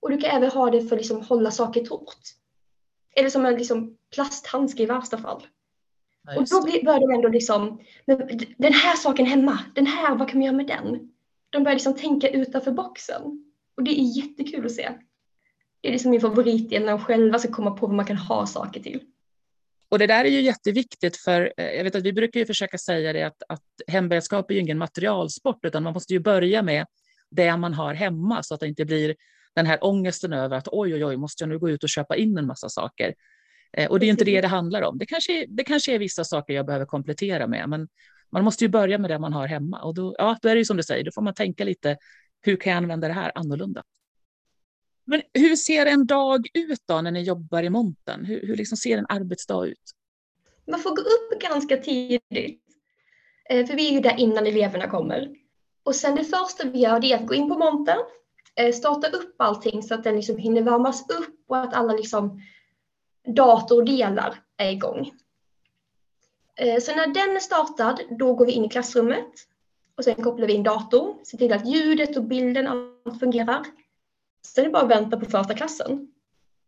Och 0.00 0.10
du 0.10 0.18
kan 0.18 0.30
även 0.30 0.50
ha 0.50 0.70
det 0.70 0.80
för 0.80 0.96
att 0.96 1.00
liksom 1.00 1.22
hålla 1.22 1.50
saker 1.50 1.84
torrt. 1.84 2.22
Eller 3.16 3.30
som 3.30 3.46
en 3.46 3.54
liksom 3.54 3.96
plasthandske 4.14 4.82
i 4.82 4.86
värsta 4.86 5.18
fall. 5.18 5.46
Och 6.36 6.46
då 6.48 6.60
börjar 6.60 7.00
de 7.00 7.10
ändå 7.10 7.28
liksom, 7.28 7.80
men 8.04 8.18
den 8.58 8.72
här 8.72 8.96
saken 8.96 9.26
hemma, 9.26 9.58
den 9.74 9.86
här, 9.86 10.14
vad 10.14 10.28
kan 10.28 10.38
man 10.38 10.46
göra 10.46 10.56
med 10.56 10.66
den? 10.66 11.10
De 11.50 11.64
börjar 11.64 11.74
liksom 11.74 11.94
tänka 11.94 12.28
utanför 12.28 12.72
boxen. 12.72 13.22
Och 13.76 13.82
det 13.84 14.00
är 14.00 14.16
jättekul 14.16 14.66
att 14.66 14.72
se. 14.72 14.90
Det 15.80 15.88
är 15.88 15.92
liksom 15.92 16.10
min 16.10 16.20
favoritdel 16.20 16.84
när 16.84 16.92
de 16.92 17.00
själva 17.00 17.38
ska 17.38 17.52
komma 17.52 17.70
på 17.70 17.86
vad 17.86 17.96
man 17.96 18.04
kan 18.04 18.16
ha 18.16 18.46
saker 18.46 18.80
till. 18.80 19.00
Och 19.88 19.98
det 19.98 20.06
där 20.06 20.24
är 20.24 20.28
ju 20.28 20.40
jätteviktigt 20.40 21.16
för 21.16 21.52
eh, 21.56 21.66
jag 21.66 21.84
vet 21.84 21.94
att 21.94 22.02
vi 22.02 22.12
brukar 22.12 22.40
ju 22.40 22.46
försöka 22.46 22.78
säga 22.78 23.12
det 23.12 23.22
att, 23.22 23.42
att 23.48 23.62
hemberedskap 23.86 24.50
är 24.50 24.54
ju 24.54 24.60
ingen 24.60 24.78
materialsport 24.78 25.64
utan 25.64 25.82
man 25.82 25.92
måste 25.92 26.12
ju 26.12 26.20
börja 26.20 26.62
med 26.62 26.86
det 27.30 27.56
man 27.56 27.74
har 27.74 27.94
hemma 27.94 28.42
så 28.42 28.54
att 28.54 28.60
det 28.60 28.68
inte 28.68 28.84
blir 28.84 29.14
den 29.54 29.66
här 29.66 29.78
ångesten 29.84 30.32
över 30.32 30.56
att 30.56 30.68
oj, 30.72 30.94
oj, 30.94 31.04
oj, 31.04 31.16
måste 31.16 31.42
jag 31.42 31.48
nu 31.48 31.58
gå 31.58 31.70
ut 31.70 31.82
och 31.82 31.88
köpa 31.88 32.16
in 32.16 32.38
en 32.38 32.46
massa 32.46 32.68
saker? 32.68 33.14
Eh, 33.72 33.90
och 33.90 34.00
det 34.00 34.06
är 34.06 34.10
inte 34.10 34.24
det 34.24 34.40
det 34.40 34.48
handlar 34.48 34.82
om. 34.82 34.98
Det 34.98 35.06
kanske, 35.06 35.46
det 35.48 35.64
kanske 35.64 35.94
är 35.94 35.98
vissa 35.98 36.24
saker 36.24 36.54
jag 36.54 36.66
behöver 36.66 36.86
komplettera 36.86 37.46
med, 37.46 37.68
men 37.68 37.88
man 38.30 38.44
måste 38.44 38.64
ju 38.64 38.68
börja 38.68 38.98
med 38.98 39.10
det 39.10 39.18
man 39.18 39.32
har 39.32 39.46
hemma. 39.46 39.82
Och 39.82 39.94
då, 39.94 40.14
ja, 40.18 40.38
då 40.42 40.48
är 40.48 40.54
det 40.54 40.58
ju 40.58 40.64
som 40.64 40.76
du 40.76 40.82
säger, 40.82 41.04
då 41.04 41.10
får 41.14 41.22
man 41.22 41.34
tänka 41.34 41.64
lite, 41.64 41.96
hur 42.40 42.56
kan 42.56 42.72
jag 42.72 42.76
använda 42.76 43.08
det 43.08 43.14
här 43.14 43.32
annorlunda? 43.34 43.82
Men 45.04 45.22
hur 45.34 45.56
ser 45.56 45.86
en 45.86 46.06
dag 46.06 46.46
ut 46.54 46.82
då 46.86 47.00
när 47.00 47.10
ni 47.10 47.22
jobbar 47.22 47.62
i 47.62 47.70
monten? 47.70 48.24
Hur, 48.24 48.46
hur 48.46 48.56
liksom 48.56 48.76
ser 48.76 48.98
en 48.98 49.06
arbetsdag 49.08 49.66
ut? 49.66 49.82
Man 50.66 50.80
får 50.80 50.90
gå 50.90 51.02
upp 51.02 51.40
ganska 51.42 51.76
tidigt. 51.76 52.62
Eh, 53.50 53.66
för 53.66 53.74
vi 53.76 53.88
är 53.88 53.92
ju 53.92 54.00
där 54.00 54.20
innan 54.20 54.46
eleverna 54.46 54.88
kommer. 54.88 55.28
Och 55.82 55.94
sen 55.94 56.16
det 56.16 56.24
första 56.24 56.68
vi 56.68 56.78
gör 56.78 57.04
är 57.04 57.16
att 57.16 57.26
gå 57.26 57.34
in 57.34 57.48
på 57.48 57.58
monten, 57.58 57.98
eh, 58.56 58.72
starta 58.72 59.08
upp 59.08 59.34
allting 59.38 59.82
så 59.82 59.94
att 59.94 60.04
den 60.04 60.16
liksom 60.16 60.36
hinner 60.38 60.62
värmas 60.62 61.10
upp 61.10 61.44
och 61.48 61.56
att 61.58 61.74
alla 61.74 61.92
liksom 61.92 62.40
datordelar 63.34 64.34
är 64.56 64.70
igång. 64.70 65.10
Eh, 66.56 66.80
så 66.80 66.96
när 66.96 67.06
den 67.06 67.36
är 67.36 67.40
startad, 67.40 68.00
då 68.10 68.34
går 68.34 68.46
vi 68.46 68.52
in 68.52 68.64
i 68.64 68.68
klassrummet 68.68 69.32
och 69.96 70.04
sen 70.04 70.14
kopplar 70.14 70.46
vi 70.46 70.52
in 70.52 70.62
datorn, 70.62 71.24
ser 71.24 71.38
till 71.38 71.52
att 71.52 71.68
ljudet 71.68 72.16
och 72.16 72.24
bilden 72.24 72.66
allt 72.66 73.20
fungerar. 73.20 73.66
Sen 74.46 74.64
är 74.64 74.68
det 74.68 74.72
bara 74.72 74.82
att 74.82 74.90
vänta 74.90 75.16
på 75.16 75.24
första 75.24 75.54
klassen. 75.54 76.12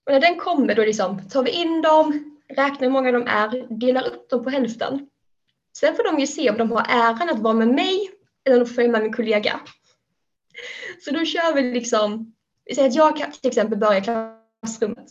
Och 0.07 0.13
när 0.13 0.21
den 0.21 0.37
kommer 0.37 0.75
då 0.75 0.83
liksom, 0.83 1.29
tar 1.29 1.43
vi 1.43 1.51
in 1.51 1.83
dem, 1.83 2.37
räknar 2.49 2.81
hur 2.81 2.91
många 2.91 3.13
de 3.13 3.27
är, 3.27 3.79
delar 3.79 4.07
upp 4.07 4.31
dem 4.31 4.45
på 4.45 4.51
hälften. 4.51 5.09
Sen 5.77 5.97
får 5.97 6.05
de 6.05 6.19
ju 6.19 6.27
se 6.27 6.51
om 6.51 6.59
de 6.59 6.73
har 6.73 6.87
äran 6.89 7.31
att 7.31 7.39
vara 7.39 7.55
med 7.55 7.69
mig 7.69 8.11
eller 8.45 8.57
om 8.57 8.63
de 8.65 8.69
får 8.69 8.75
följa 8.75 8.91
med 8.91 9.03
min 9.03 9.13
kollega. 9.13 9.61
Så 11.05 11.11
då 11.11 11.25
kör 11.25 11.55
vi 11.55 11.63
liksom, 11.63 12.35
vi 12.65 12.75
säger 12.75 12.89
att 12.89 12.95
jag 12.95 13.17
kan 13.17 13.33
till 13.33 13.49
exempel 13.49 13.79
börja 13.79 13.99
i 13.99 14.03
klassrummet. 14.03 15.07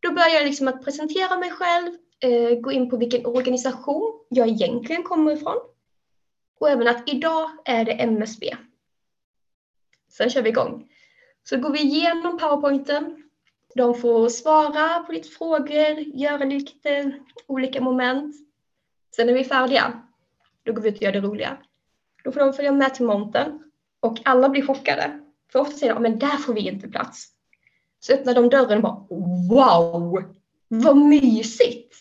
Då 0.00 0.12
börjar 0.12 0.28
jag 0.28 0.44
liksom 0.44 0.68
att 0.68 0.84
presentera 0.84 1.36
mig 1.36 1.50
själv, 1.50 1.94
eh, 2.20 2.60
gå 2.60 2.72
in 2.72 2.90
på 2.90 2.96
vilken 2.96 3.26
organisation 3.26 4.20
jag 4.28 4.48
egentligen 4.48 5.02
kommer 5.02 5.32
ifrån. 5.32 5.56
Och 6.60 6.70
även 6.70 6.88
att 6.88 7.08
idag 7.08 7.50
är 7.64 7.84
det 7.84 7.92
MSB. 7.92 8.56
Sen 10.08 10.30
kör 10.30 10.42
vi 10.42 10.48
igång. 10.48 10.88
Så 11.44 11.56
går 11.56 11.70
vi 11.70 11.80
igenom 11.80 12.38
powerpointen. 12.38 13.30
De 13.74 13.94
får 13.94 14.28
svara 14.28 15.02
på 15.02 15.12
lite 15.12 15.28
frågor, 15.28 15.98
göra 15.98 16.44
lite 16.44 17.12
olika 17.46 17.80
moment. 17.80 18.36
Sen 19.16 19.28
är 19.28 19.32
vi 19.32 19.44
färdiga. 19.44 20.02
Då 20.62 20.72
går 20.72 20.82
vi 20.82 20.88
ut 20.88 20.96
och 20.96 21.02
gör 21.02 21.12
det 21.12 21.20
roliga. 21.20 21.56
Då 22.24 22.32
får 22.32 22.40
de 22.40 22.52
följa 22.52 22.72
med 22.72 22.94
till 22.94 23.06
monten 23.06 23.72
och 24.00 24.18
alla 24.24 24.48
blir 24.48 24.66
chockade. 24.66 25.20
För 25.52 25.58
ofta 25.58 25.76
säger 25.76 25.94
de, 25.94 26.02
men 26.02 26.18
där 26.18 26.36
får 26.36 26.54
vi 26.54 26.68
inte 26.68 26.88
plats. 26.88 27.37
Så 28.00 28.12
öppnar 28.12 28.34
de 28.34 28.48
dörren 28.48 28.76
och 28.76 28.82
bara, 28.82 29.06
wow, 29.48 30.24
vad 30.68 30.96
mysigt. 30.96 31.94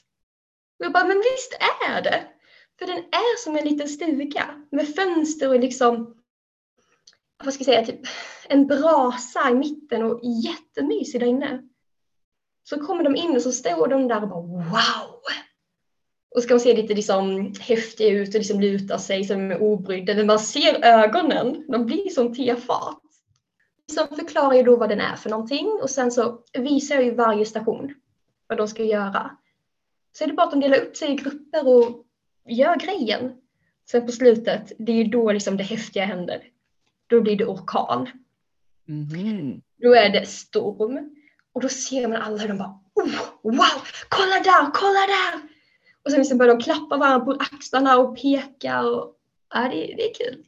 Och 0.79 0.85
jag 0.85 0.93
bara, 0.93 1.07
men 1.07 1.17
visst 1.17 1.57
är 1.89 2.01
det. 2.01 2.23
För 2.79 2.85
den 2.85 2.97
är 2.97 3.43
som 3.43 3.57
en 3.57 3.65
liten 3.65 3.87
stuga 3.87 4.45
med 4.71 4.95
fönster 4.95 5.49
och 5.49 5.59
liksom 5.59 6.17
vad 7.43 7.53
ska 7.53 7.61
jag 7.61 7.65
säga, 7.65 7.85
typ 7.85 8.07
en 8.49 8.67
brasa 8.67 9.49
i 9.49 9.53
mitten 9.53 10.03
och 10.03 10.19
jättemysig 10.23 11.21
där 11.21 11.27
inne. 11.27 11.61
Så 12.63 12.85
kommer 12.85 13.03
de 13.03 13.15
in 13.15 13.35
och 13.35 13.41
så 13.41 13.51
står 13.51 13.87
de 13.87 14.07
där 14.07 14.21
och 14.21 14.29
bara 14.29 14.41
wow! 14.41 15.21
Och 16.35 16.43
ska 16.43 16.53
de 16.53 16.59
se 16.59 16.75
lite 16.75 16.93
liksom 16.93 17.53
häftiga 17.59 18.09
ut 18.09 18.27
och 18.27 18.33
liksom 18.33 18.59
luta 18.59 18.99
sig 18.99 19.23
som 19.23 19.51
är 19.51 19.61
obrydda. 19.61 20.15
Men 20.15 20.27
man 20.27 20.39
ser 20.39 20.85
ögonen, 20.85 21.65
de 21.67 21.85
blir 21.85 22.09
som 22.09 22.35
tefat. 22.35 23.01
Så 23.91 24.07
förklarar 24.07 24.53
jag 24.53 24.65
då 24.65 24.75
vad 24.75 24.89
den 24.89 25.01
är 25.01 25.15
för 25.15 25.29
någonting 25.29 25.67
och 25.81 25.89
sen 25.89 26.11
så 26.11 26.39
visar 26.53 26.95
jag 26.95 27.03
ju 27.03 27.15
varje 27.15 27.45
station 27.45 27.93
vad 28.47 28.57
de 28.57 28.67
ska 28.67 28.83
göra. 28.83 29.37
Så 30.11 30.23
är 30.23 30.27
det 30.27 30.33
bara 30.33 30.45
att 30.45 30.51
de 30.51 30.59
delar 30.59 30.77
upp 30.77 30.97
sig 30.97 31.11
i 31.11 31.15
grupper 31.15 31.67
och 31.67 32.05
gör 32.45 32.75
grejen. 32.75 33.33
Sen 33.89 34.05
på 34.05 34.11
slutet, 34.11 34.71
det 34.77 34.91
är 34.91 34.95
ju 34.95 35.03
då 35.03 35.31
liksom 35.31 35.57
det 35.57 35.63
häftiga 35.63 36.05
händer 36.05 36.41
då 37.07 37.21
blir 37.21 37.35
det 37.35 37.45
orkan. 37.45 38.09
Mm. 38.87 39.61
Då 39.77 39.93
är 39.93 40.09
det 40.09 40.25
storm. 40.25 41.15
Och 41.53 41.61
då 41.61 41.69
ser 41.69 42.07
man 42.07 42.21
alla 42.21 42.37
hur 42.37 42.47
de 42.47 42.57
bara 42.57 42.79
oh, 42.93 43.11
wow, 43.43 43.81
kolla 44.09 44.35
där, 44.43 44.71
kolla 44.73 44.99
där! 45.07 45.49
Och 46.03 46.11
sen 46.11 46.19
liksom 46.19 46.37
börjar 46.37 46.55
de 46.55 46.63
klappa 46.63 46.97
varandra 46.97 47.25
på 47.25 47.31
axlarna 47.31 47.97
och 47.97 48.21
peka. 48.21 48.81
Och, 48.81 49.15
ja, 49.53 49.59
det, 49.59 49.93
det 49.97 50.09
är 50.09 50.13
kul. 50.13 50.45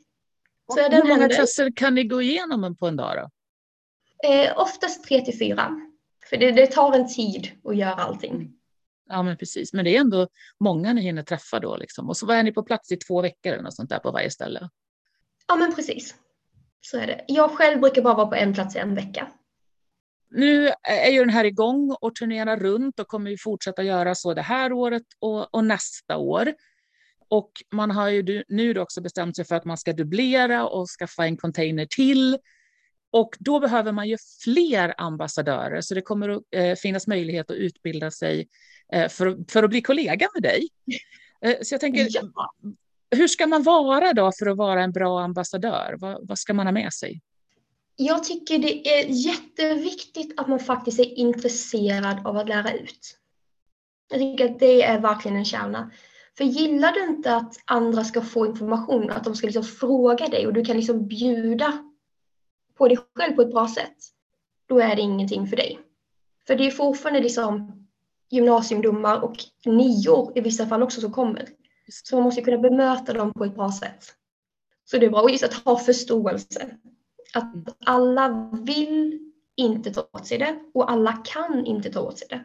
Så 0.69 0.81
hur 0.81 1.03
många 1.03 1.21
händer. 1.21 1.35
klasser 1.35 1.71
kan 1.75 1.95
ni 1.95 2.03
gå 2.03 2.21
igenom 2.21 2.75
på 2.75 2.87
en 2.87 2.95
dag 2.95 3.15
då? 3.15 3.29
Eh, 4.29 4.57
oftast 4.57 5.03
tre 5.03 5.21
till 5.21 5.39
fyra. 5.39 5.81
För 6.29 6.37
det, 6.37 6.51
det, 6.51 6.67
tar 6.67 6.93
en 6.93 7.07
tid 7.07 7.51
att 7.63 7.77
göra 7.77 7.93
allting. 7.93 8.53
Ja, 9.09 9.23
men 9.23 9.37
precis. 9.37 9.73
Men 9.73 9.85
det 9.85 9.95
är 9.95 9.99
ändå 9.99 10.27
många 10.59 10.93
ni 10.93 11.01
hinner 11.01 11.23
träffa 11.23 11.59
då. 11.59 11.77
Liksom. 11.77 12.09
Och 12.09 12.17
så 12.17 12.31
är 12.31 12.43
ni 12.43 12.51
på 12.51 12.63
plats 12.63 12.91
i 12.91 12.97
två 12.97 13.21
veckor 13.21 13.53
eller 13.53 13.63
något 13.63 13.75
sånt 13.75 13.89
där 13.89 13.99
på 13.99 14.11
varje 14.11 14.31
ställe. 14.31 14.69
Ja, 15.47 15.55
men 15.55 15.75
precis. 15.75 16.15
Så 16.81 16.97
är 16.97 17.07
det. 17.07 17.25
Jag 17.27 17.51
själv 17.51 17.79
brukar 17.79 18.01
bara 18.01 18.13
vara 18.13 18.27
på 18.27 18.35
en 18.35 18.53
plats 18.53 18.75
i 18.75 18.79
en 18.79 18.95
vecka. 18.95 19.27
Nu 20.31 20.71
är 20.83 21.11
ju 21.11 21.19
den 21.19 21.29
här 21.29 21.45
igång 21.45 21.95
och 22.01 22.15
turnerar 22.15 22.57
runt 22.57 22.99
och 22.99 23.07
kommer 23.07 23.31
ju 23.31 23.37
fortsätta 23.37 23.83
göra 23.83 24.15
så 24.15 24.33
det 24.33 24.41
här 24.41 24.73
året 24.73 25.03
och, 25.19 25.55
och 25.55 25.65
nästa 25.65 26.17
år. 26.17 26.53
Och 27.29 27.51
man 27.71 27.91
har 27.91 28.09
ju 28.09 28.43
nu 28.47 28.79
också 28.79 29.01
bestämt 29.01 29.35
sig 29.35 29.45
för 29.45 29.55
att 29.55 29.65
man 29.65 29.77
ska 29.77 29.93
dubblera 29.93 30.67
och 30.67 30.87
skaffa 30.87 31.25
en 31.25 31.37
container 31.37 31.85
till. 31.85 32.37
Och 33.11 33.35
då 33.39 33.59
behöver 33.59 33.91
man 33.91 34.07
ju 34.07 34.17
fler 34.43 34.93
ambassadörer, 34.97 35.81
så 35.81 35.95
det 35.95 36.01
kommer 36.01 36.29
att 36.29 36.43
eh, 36.51 36.75
finnas 36.75 37.07
möjlighet 37.07 37.51
att 37.51 37.57
utbilda 37.57 38.11
sig 38.11 38.47
eh, 38.93 39.09
för, 39.09 39.51
för 39.51 39.63
att 39.63 39.69
bli 39.69 39.81
kollega 39.81 40.29
med 40.33 40.43
dig. 40.43 40.67
Eh, 41.41 41.55
så 41.61 41.73
jag 41.73 41.81
tänker, 41.81 42.07
ja. 42.11 42.53
hur 43.11 43.27
ska 43.27 43.47
man 43.47 43.63
vara 43.63 44.13
då 44.13 44.31
för 44.39 44.45
att 44.45 44.57
vara 44.57 44.83
en 44.83 44.91
bra 44.91 45.21
ambassadör? 45.21 45.95
Vad, 45.97 46.27
vad 46.27 46.39
ska 46.39 46.53
man 46.53 46.67
ha 46.67 46.71
med 46.71 46.93
sig? 46.93 47.21
Jag 47.95 48.23
tycker 48.23 48.57
det 48.57 48.89
är 48.89 49.05
jätteviktigt 49.09 50.39
att 50.39 50.47
man 50.47 50.59
faktiskt 50.59 50.99
är 50.99 51.17
intresserad 51.17 52.27
av 52.27 52.37
att 52.37 52.49
lära 52.49 52.73
ut. 52.73 53.17
Jag 54.09 54.19
tycker 54.19 54.45
att 54.45 54.59
det 54.59 54.83
är 54.83 54.99
verkligen 54.99 55.37
en 55.37 55.45
kärna. 55.45 55.91
För 56.39 56.45
gillar 56.45 56.91
du 56.91 57.03
inte 57.03 57.35
att 57.35 57.55
andra 57.65 58.03
ska 58.03 58.21
få 58.21 58.45
information, 58.45 59.11
att 59.11 59.23
de 59.23 59.35
ska 59.35 59.47
liksom 59.47 59.63
fråga 59.63 60.27
dig 60.27 60.47
och 60.47 60.53
du 60.53 60.63
kan 60.63 60.75
liksom 60.75 61.07
bjuda 61.07 61.89
på 62.77 62.87
dig 62.87 62.97
själv 63.15 63.35
på 63.35 63.41
ett 63.41 63.51
bra 63.51 63.67
sätt, 63.67 63.97
då 64.65 64.79
är 64.79 64.95
det 64.95 65.01
ingenting 65.01 65.47
för 65.47 65.55
dig. 65.55 65.79
För 66.47 66.55
det 66.55 66.67
är 66.67 66.71
fortfarande 66.71 67.19
liksom 67.19 67.71
gymnasieungdomar 68.29 69.23
och 69.23 69.35
nior 69.65 70.37
i 70.37 70.41
vissa 70.41 70.65
fall 70.65 70.83
också 70.83 71.01
som 71.01 71.11
kommer. 71.11 71.49
Så 71.89 72.15
man 72.15 72.23
måste 72.23 72.41
kunna 72.41 72.57
bemöta 72.57 73.13
dem 73.13 73.33
på 73.33 73.45
ett 73.45 73.55
bra 73.55 73.71
sätt. 73.71 74.05
Så 74.85 74.97
det 74.97 75.05
är 75.05 75.09
bra. 75.09 75.21
Och 75.21 75.31
just 75.31 75.43
att 75.43 75.53
ha 75.53 75.77
förståelse. 75.77 76.77
Att 77.33 77.77
alla 77.85 78.51
vill 78.65 79.19
inte 79.55 79.93
ta 79.93 80.01
åt 80.13 80.27
sig 80.27 80.37
det 80.37 80.59
och 80.73 80.91
alla 80.91 81.13
kan 81.13 81.65
inte 81.65 81.91
ta 81.91 82.01
åt 82.01 82.17
sig 82.17 82.27
det. 82.29 82.43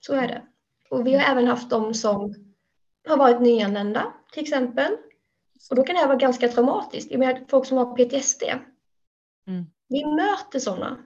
Så 0.00 0.14
är 0.14 0.28
det. 0.28 0.42
Och 0.90 1.06
vi 1.06 1.14
har 1.14 1.32
även 1.32 1.46
haft 1.46 1.70
de 1.70 1.94
som 1.94 2.47
har 3.08 3.16
varit 3.16 3.40
nyanlända 3.40 4.12
till 4.32 4.42
exempel. 4.42 4.96
Och 5.70 5.76
då 5.76 5.82
kan 5.82 5.94
det 5.94 6.00
här 6.00 6.08
vara 6.08 6.18
ganska 6.18 6.48
traumatiskt. 6.48 7.10
Jag 7.10 7.18
menar 7.18 7.44
folk 7.48 7.66
som 7.66 7.78
har 7.78 7.96
PTSD. 7.96 8.42
Mm. 9.46 9.64
Vi 9.88 10.04
möter 10.06 10.58
sådana. 10.58 10.98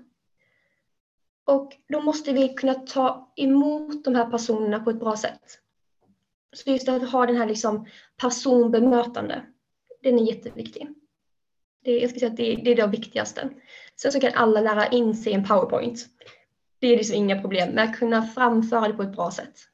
Och 1.44 1.72
då 1.88 2.00
måste 2.00 2.32
vi 2.32 2.48
kunna 2.48 2.74
ta 2.74 3.32
emot 3.36 4.04
de 4.04 4.14
här 4.14 4.30
personerna 4.30 4.80
på 4.80 4.90
ett 4.90 5.00
bra 5.00 5.16
sätt. 5.16 5.58
Så 6.52 6.70
just 6.70 6.88
att 6.88 7.10
ha 7.10 7.26
den 7.26 7.36
här 7.36 7.46
liksom 7.46 7.86
personbemötande, 8.16 9.42
den 10.02 10.18
är 10.18 10.24
jätteviktig. 10.24 10.88
Det, 11.84 11.98
jag 11.98 12.10
ska 12.10 12.18
säga 12.18 12.30
att 12.30 12.36
det, 12.36 12.56
det 12.56 12.70
är 12.70 12.76
det 12.76 12.86
viktigaste. 12.86 13.50
Sen 13.96 14.12
så 14.12 14.20
kan 14.20 14.32
alla 14.34 14.60
lära 14.60 14.86
in 14.86 15.14
sig 15.14 15.32
en 15.32 15.48
powerpoint. 15.48 16.06
Det 16.78 16.86
är 16.86 16.96
liksom 16.96 17.16
inga 17.16 17.40
problem, 17.40 17.70
men 17.74 17.88
att 17.88 17.98
kunna 17.98 18.22
framföra 18.22 18.88
det 18.88 18.94
på 18.94 19.02
ett 19.02 19.16
bra 19.16 19.30
sätt. 19.30 19.71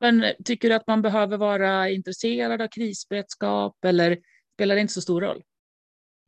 Men 0.00 0.24
tycker 0.44 0.68
du 0.68 0.74
att 0.74 0.86
man 0.86 1.02
behöver 1.02 1.36
vara 1.36 1.90
intresserad 1.90 2.62
av 2.62 2.68
krisberedskap 2.68 3.84
eller 3.84 4.18
spelar 4.54 4.74
det 4.74 4.80
inte 4.80 4.94
så 4.94 5.00
stor 5.00 5.20
roll? 5.20 5.42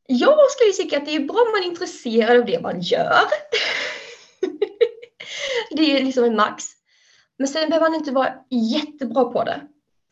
Jag 0.06 0.50
skulle 0.50 0.72
tycka 0.72 0.98
att 0.98 1.04
det 1.04 1.16
är 1.16 1.20
bra 1.20 1.36
om 1.36 1.52
man 1.52 1.62
är 1.62 1.66
intresserad 1.66 2.36
av 2.36 2.46
det 2.46 2.62
man 2.62 2.80
gör. 2.80 3.20
det 5.70 5.96
är 5.96 6.04
liksom 6.04 6.24
en 6.24 6.36
max. 6.36 6.64
Men 7.38 7.48
sen 7.48 7.68
behöver 7.68 7.90
man 7.90 7.98
inte 7.98 8.12
vara 8.12 8.34
jättebra 8.50 9.24
på 9.24 9.44
det. 9.44 9.60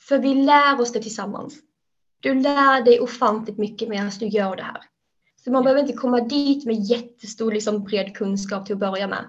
För 0.00 0.18
vi 0.18 0.34
lär 0.34 0.80
oss 0.80 0.92
det 0.92 1.02
tillsammans. 1.02 1.58
Du 2.20 2.34
lär 2.34 2.82
dig 2.82 3.00
ofantligt 3.00 3.58
mycket 3.58 3.88
medan 3.88 4.10
du 4.20 4.26
gör 4.26 4.56
det 4.56 4.62
här. 4.62 4.82
Så 5.44 5.50
man 5.50 5.62
behöver 5.62 5.80
inte 5.80 5.92
komma 5.92 6.20
dit 6.20 6.66
med 6.66 6.76
jättestor 6.76 7.52
liksom, 7.52 7.84
bred 7.84 8.16
kunskap 8.16 8.66
till 8.66 8.72
att 8.72 8.80
börja 8.80 9.06
med. 9.06 9.24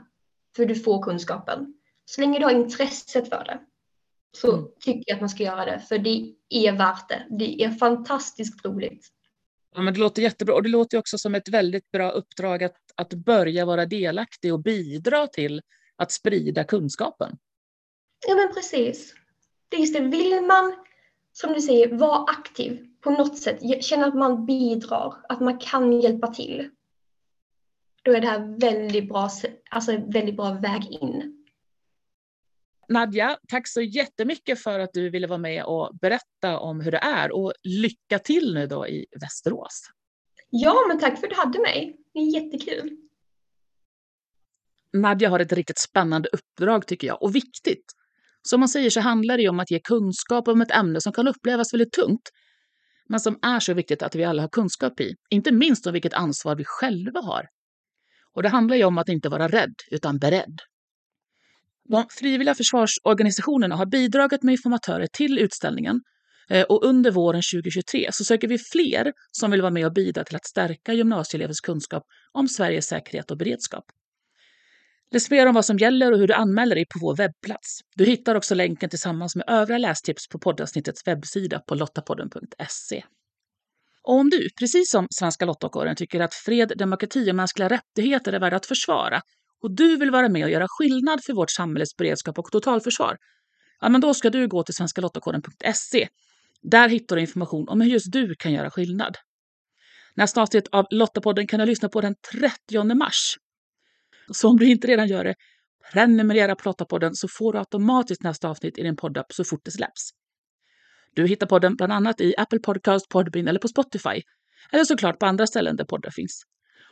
För 0.55 0.65
du 0.65 0.75
får 0.75 1.03
kunskapen. 1.03 1.73
Så 2.05 2.21
länge 2.21 2.39
du 2.39 2.45
har 2.45 2.51
intresset 2.51 3.29
för 3.29 3.43
det 3.43 3.59
så 4.31 4.53
mm. 4.53 4.65
tycker 4.79 5.03
jag 5.07 5.15
att 5.15 5.21
man 5.21 5.29
ska 5.29 5.43
göra 5.43 5.65
det. 5.65 5.79
För 5.79 5.97
det 5.97 6.35
är 6.49 6.71
värt 6.71 7.09
det. 7.09 7.27
Det 7.29 7.63
är 7.63 7.71
fantastiskt 7.71 8.65
roligt. 8.65 9.07
Ja, 9.75 9.81
men 9.81 9.93
det 9.93 9.99
låter 9.99 10.21
jättebra 10.21 10.55
och 10.55 10.63
det 10.63 10.69
låter 10.69 10.97
också 10.97 11.17
som 11.17 11.35
ett 11.35 11.49
väldigt 11.49 11.91
bra 11.91 12.11
uppdrag 12.11 12.63
att, 12.63 12.77
att 12.95 13.13
börja 13.13 13.65
vara 13.65 13.85
delaktig 13.85 14.53
och 14.53 14.59
bidra 14.59 15.27
till 15.27 15.61
att 15.95 16.11
sprida 16.11 16.63
kunskapen. 16.63 17.37
Ja 18.27 18.35
men 18.35 18.53
precis. 18.53 19.13
Det 19.69 19.75
är 19.75 19.79
just 19.79 19.95
det, 19.95 20.01
vill 20.01 20.41
man 20.41 20.75
som 21.31 21.53
du 21.53 21.61
säger 21.61 21.97
vara 21.97 22.23
aktiv 22.23 22.85
på 23.01 23.09
något 23.09 23.37
sätt, 23.37 23.83
känna 23.83 24.05
att 24.05 24.15
man 24.15 24.45
bidrar, 24.45 25.15
att 25.29 25.39
man 25.39 25.57
kan 25.57 26.01
hjälpa 26.01 26.27
till. 26.27 26.69
Då 28.03 28.11
är 28.11 28.21
det 28.21 28.27
här 28.27 28.59
väldigt 28.59 29.09
bra, 29.09 29.29
alltså 29.69 29.91
väldigt 29.91 30.35
bra 30.35 30.53
väg 30.53 30.87
in. 31.01 31.38
Nadja, 32.89 33.37
tack 33.47 33.67
så 33.67 33.81
jättemycket 33.81 34.63
för 34.63 34.79
att 34.79 34.89
du 34.93 35.09
ville 35.09 35.27
vara 35.27 35.39
med 35.39 35.63
och 35.63 35.97
berätta 36.01 36.59
om 36.59 36.81
hur 36.81 36.91
det 36.91 36.97
är 36.97 37.31
och 37.31 37.53
lycka 37.63 38.19
till 38.19 38.53
nu 38.53 38.67
då 38.67 38.87
i 38.87 39.05
Västerås. 39.21 39.81
Ja, 40.49 40.85
men 40.87 40.99
tack 40.99 41.19
för 41.19 41.27
att 41.27 41.33
du 41.33 41.35
hade 41.35 41.59
mig. 41.59 41.97
Det 42.13 42.19
är 42.19 42.41
jättekul. 42.41 42.97
Nadja 44.93 45.29
har 45.29 45.39
ett 45.39 45.51
riktigt 45.51 45.79
spännande 45.79 46.29
uppdrag 46.29 46.87
tycker 46.87 47.07
jag 47.07 47.23
och 47.23 47.35
viktigt. 47.35 47.85
Som 48.41 48.59
man 48.59 48.69
säger 48.69 48.89
så 48.89 48.99
handlar 48.99 49.37
det 49.37 49.49
om 49.49 49.59
att 49.59 49.71
ge 49.71 49.79
kunskap 49.79 50.47
om 50.47 50.61
ett 50.61 50.71
ämne 50.71 51.01
som 51.01 51.13
kan 51.13 51.27
upplevas 51.27 51.73
väldigt 51.73 51.91
tungt, 51.91 52.29
men 53.09 53.19
som 53.19 53.39
är 53.41 53.59
så 53.59 53.73
viktigt 53.73 54.03
att 54.03 54.15
vi 54.15 54.23
alla 54.23 54.41
har 54.41 54.49
kunskap 54.49 54.99
i. 54.99 55.15
Inte 55.29 55.51
minst 55.51 55.87
om 55.87 55.93
vilket 55.93 56.13
ansvar 56.13 56.55
vi 56.55 56.63
själva 56.65 57.21
har. 57.21 57.45
Och 58.35 58.43
det 58.43 58.49
handlar 58.49 58.75
ju 58.75 58.83
om 58.83 58.97
att 58.97 59.09
inte 59.09 59.29
vara 59.29 59.47
rädd, 59.47 59.75
utan 59.91 60.19
beredd. 60.19 60.59
De 61.89 62.05
frivilliga 62.09 62.55
försvarsorganisationerna 62.55 63.75
har 63.75 63.85
bidragit 63.85 64.43
med 64.43 64.51
informatörer 64.51 65.07
till 65.07 65.39
utställningen 65.39 66.01
eh, 66.49 66.63
och 66.63 66.85
under 66.85 67.11
våren 67.11 67.41
2023 67.53 68.09
så 68.11 68.23
söker 68.23 68.47
vi 68.47 68.57
fler 68.57 69.13
som 69.31 69.51
vill 69.51 69.61
vara 69.61 69.71
med 69.71 69.85
och 69.85 69.93
bidra 69.93 70.23
till 70.23 70.35
att 70.35 70.45
stärka 70.45 70.93
gymnasieelevers 70.93 71.61
kunskap 71.61 72.03
om 72.31 72.47
Sveriges 72.47 72.87
säkerhet 72.87 73.31
och 73.31 73.37
beredskap. 73.37 73.85
Läs 75.11 75.29
mer 75.29 75.47
om 75.47 75.55
vad 75.55 75.65
som 75.65 75.77
gäller 75.77 76.11
och 76.11 76.19
hur 76.19 76.27
du 76.27 76.33
anmäler 76.33 76.75
dig 76.75 76.85
på 76.85 76.99
vår 77.01 77.15
webbplats. 77.15 77.79
Du 77.95 78.05
hittar 78.05 78.35
också 78.35 78.55
länken 78.55 78.89
tillsammans 78.89 79.35
med 79.35 79.45
övriga 79.49 79.77
lästips 79.77 80.27
på 80.27 80.39
poddavsnittets 80.39 81.07
webbsida 81.07 81.59
på 81.59 81.75
lottapodden.se. 81.75 83.03
Och 84.03 84.13
om 84.13 84.29
du, 84.29 84.49
precis 84.59 84.91
som 84.91 85.07
Svenska 85.19 85.45
Lottakåren, 85.45 85.95
tycker 85.95 86.19
att 86.19 86.33
fred, 86.33 86.73
demokrati 86.77 87.31
och 87.31 87.35
mänskliga 87.35 87.69
rättigheter 87.69 88.33
är 88.33 88.39
värda 88.39 88.55
att 88.55 88.65
försvara 88.65 89.21
och 89.61 89.75
du 89.75 89.97
vill 89.97 90.11
vara 90.11 90.29
med 90.29 90.43
och 90.43 90.49
göra 90.49 90.67
skillnad 90.69 91.23
för 91.23 91.33
vårt 91.33 91.51
samhälles 91.51 91.95
beredskap 91.97 92.39
och 92.39 92.51
totalförsvar, 92.51 93.17
ja, 93.81 93.89
men 93.89 94.01
då 94.01 94.13
ska 94.13 94.29
du 94.29 94.47
gå 94.47 94.63
till 94.63 94.73
svenskalottakoden.se. 94.73 96.07
Där 96.61 96.89
hittar 96.89 97.15
du 97.15 97.21
information 97.21 97.69
om 97.69 97.81
hur 97.81 97.89
just 97.89 98.11
du 98.11 98.35
kan 98.35 98.53
göra 98.53 98.71
skillnad. 98.71 99.17
Nästa 100.15 100.41
avsnitt 100.41 100.67
av 100.71 100.85
Lottapodden 100.91 101.47
kan 101.47 101.59
du 101.59 101.65
lyssna 101.65 101.89
på 101.89 102.01
den 102.01 102.15
30 102.69 102.95
mars. 102.95 103.37
Så 104.31 104.49
om 104.49 104.57
du 104.57 104.65
inte 104.65 104.87
redan 104.87 105.07
gör 105.07 105.23
det, 105.23 105.35
prenumerera 105.93 106.55
på 106.55 106.69
Lottapodden 106.69 107.15
så 107.15 107.27
får 107.27 107.53
du 107.53 107.59
automatiskt 107.59 108.23
nästa 108.23 108.49
avsnitt 108.49 108.77
i 108.77 108.83
din 108.83 108.95
poddapp 108.95 109.33
så 109.33 109.43
fort 109.43 109.61
det 109.63 109.71
släpps. 109.71 110.09
Du 111.13 111.27
hittar 111.27 111.47
podden 111.47 111.75
bland 111.75 111.93
annat 111.93 112.21
i 112.21 112.33
Apple 112.37 112.59
Podcast, 112.59 113.09
Podbean 113.09 113.47
eller 113.47 113.59
på 113.59 113.67
Spotify. 113.67 114.21
Eller 114.71 114.83
såklart 114.83 115.19
på 115.19 115.25
andra 115.25 115.47
ställen 115.47 115.75
där 115.75 115.85
poddar 115.85 116.11
finns. 116.11 116.43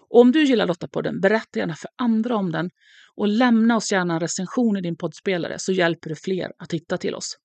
Och 0.09 0.21
om 0.21 0.31
du 0.31 0.43
gillar 0.43 0.67
Lottapodden, 0.67 1.19
berätta 1.21 1.59
gärna 1.59 1.75
för 1.75 1.89
andra 1.95 2.35
om 2.35 2.51
den 2.51 2.69
och 3.15 3.27
lämna 3.27 3.75
oss 3.75 3.91
gärna 3.91 4.13
en 4.13 4.19
recension 4.19 4.77
i 4.77 4.81
din 4.81 4.97
poddspelare 4.97 5.59
så 5.59 5.71
hjälper 5.71 6.09
det 6.09 6.15
fler 6.15 6.51
att 6.57 6.73
hitta 6.73 6.97
till 6.97 7.15
oss. 7.15 7.37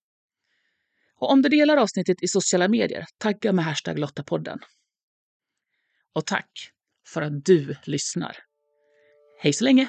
Och 1.17 1.31
om 1.31 1.43
du 1.43 1.49
delar 1.49 1.77
avsnittet 1.77 2.23
i 2.23 2.29
sociala 2.29 2.69
medier, 2.69 3.07
tagga 3.19 3.53
med 3.53 3.65
hashtag 3.65 3.99
Lottapodden. 3.99 4.59
Och 6.13 6.27
tack 6.27 6.51
för 7.07 7.23
att 7.23 7.45
du 7.45 7.77
lyssnar. 7.85 8.37
Hej 9.39 9.53
så 9.53 9.65
länge! 9.65 9.89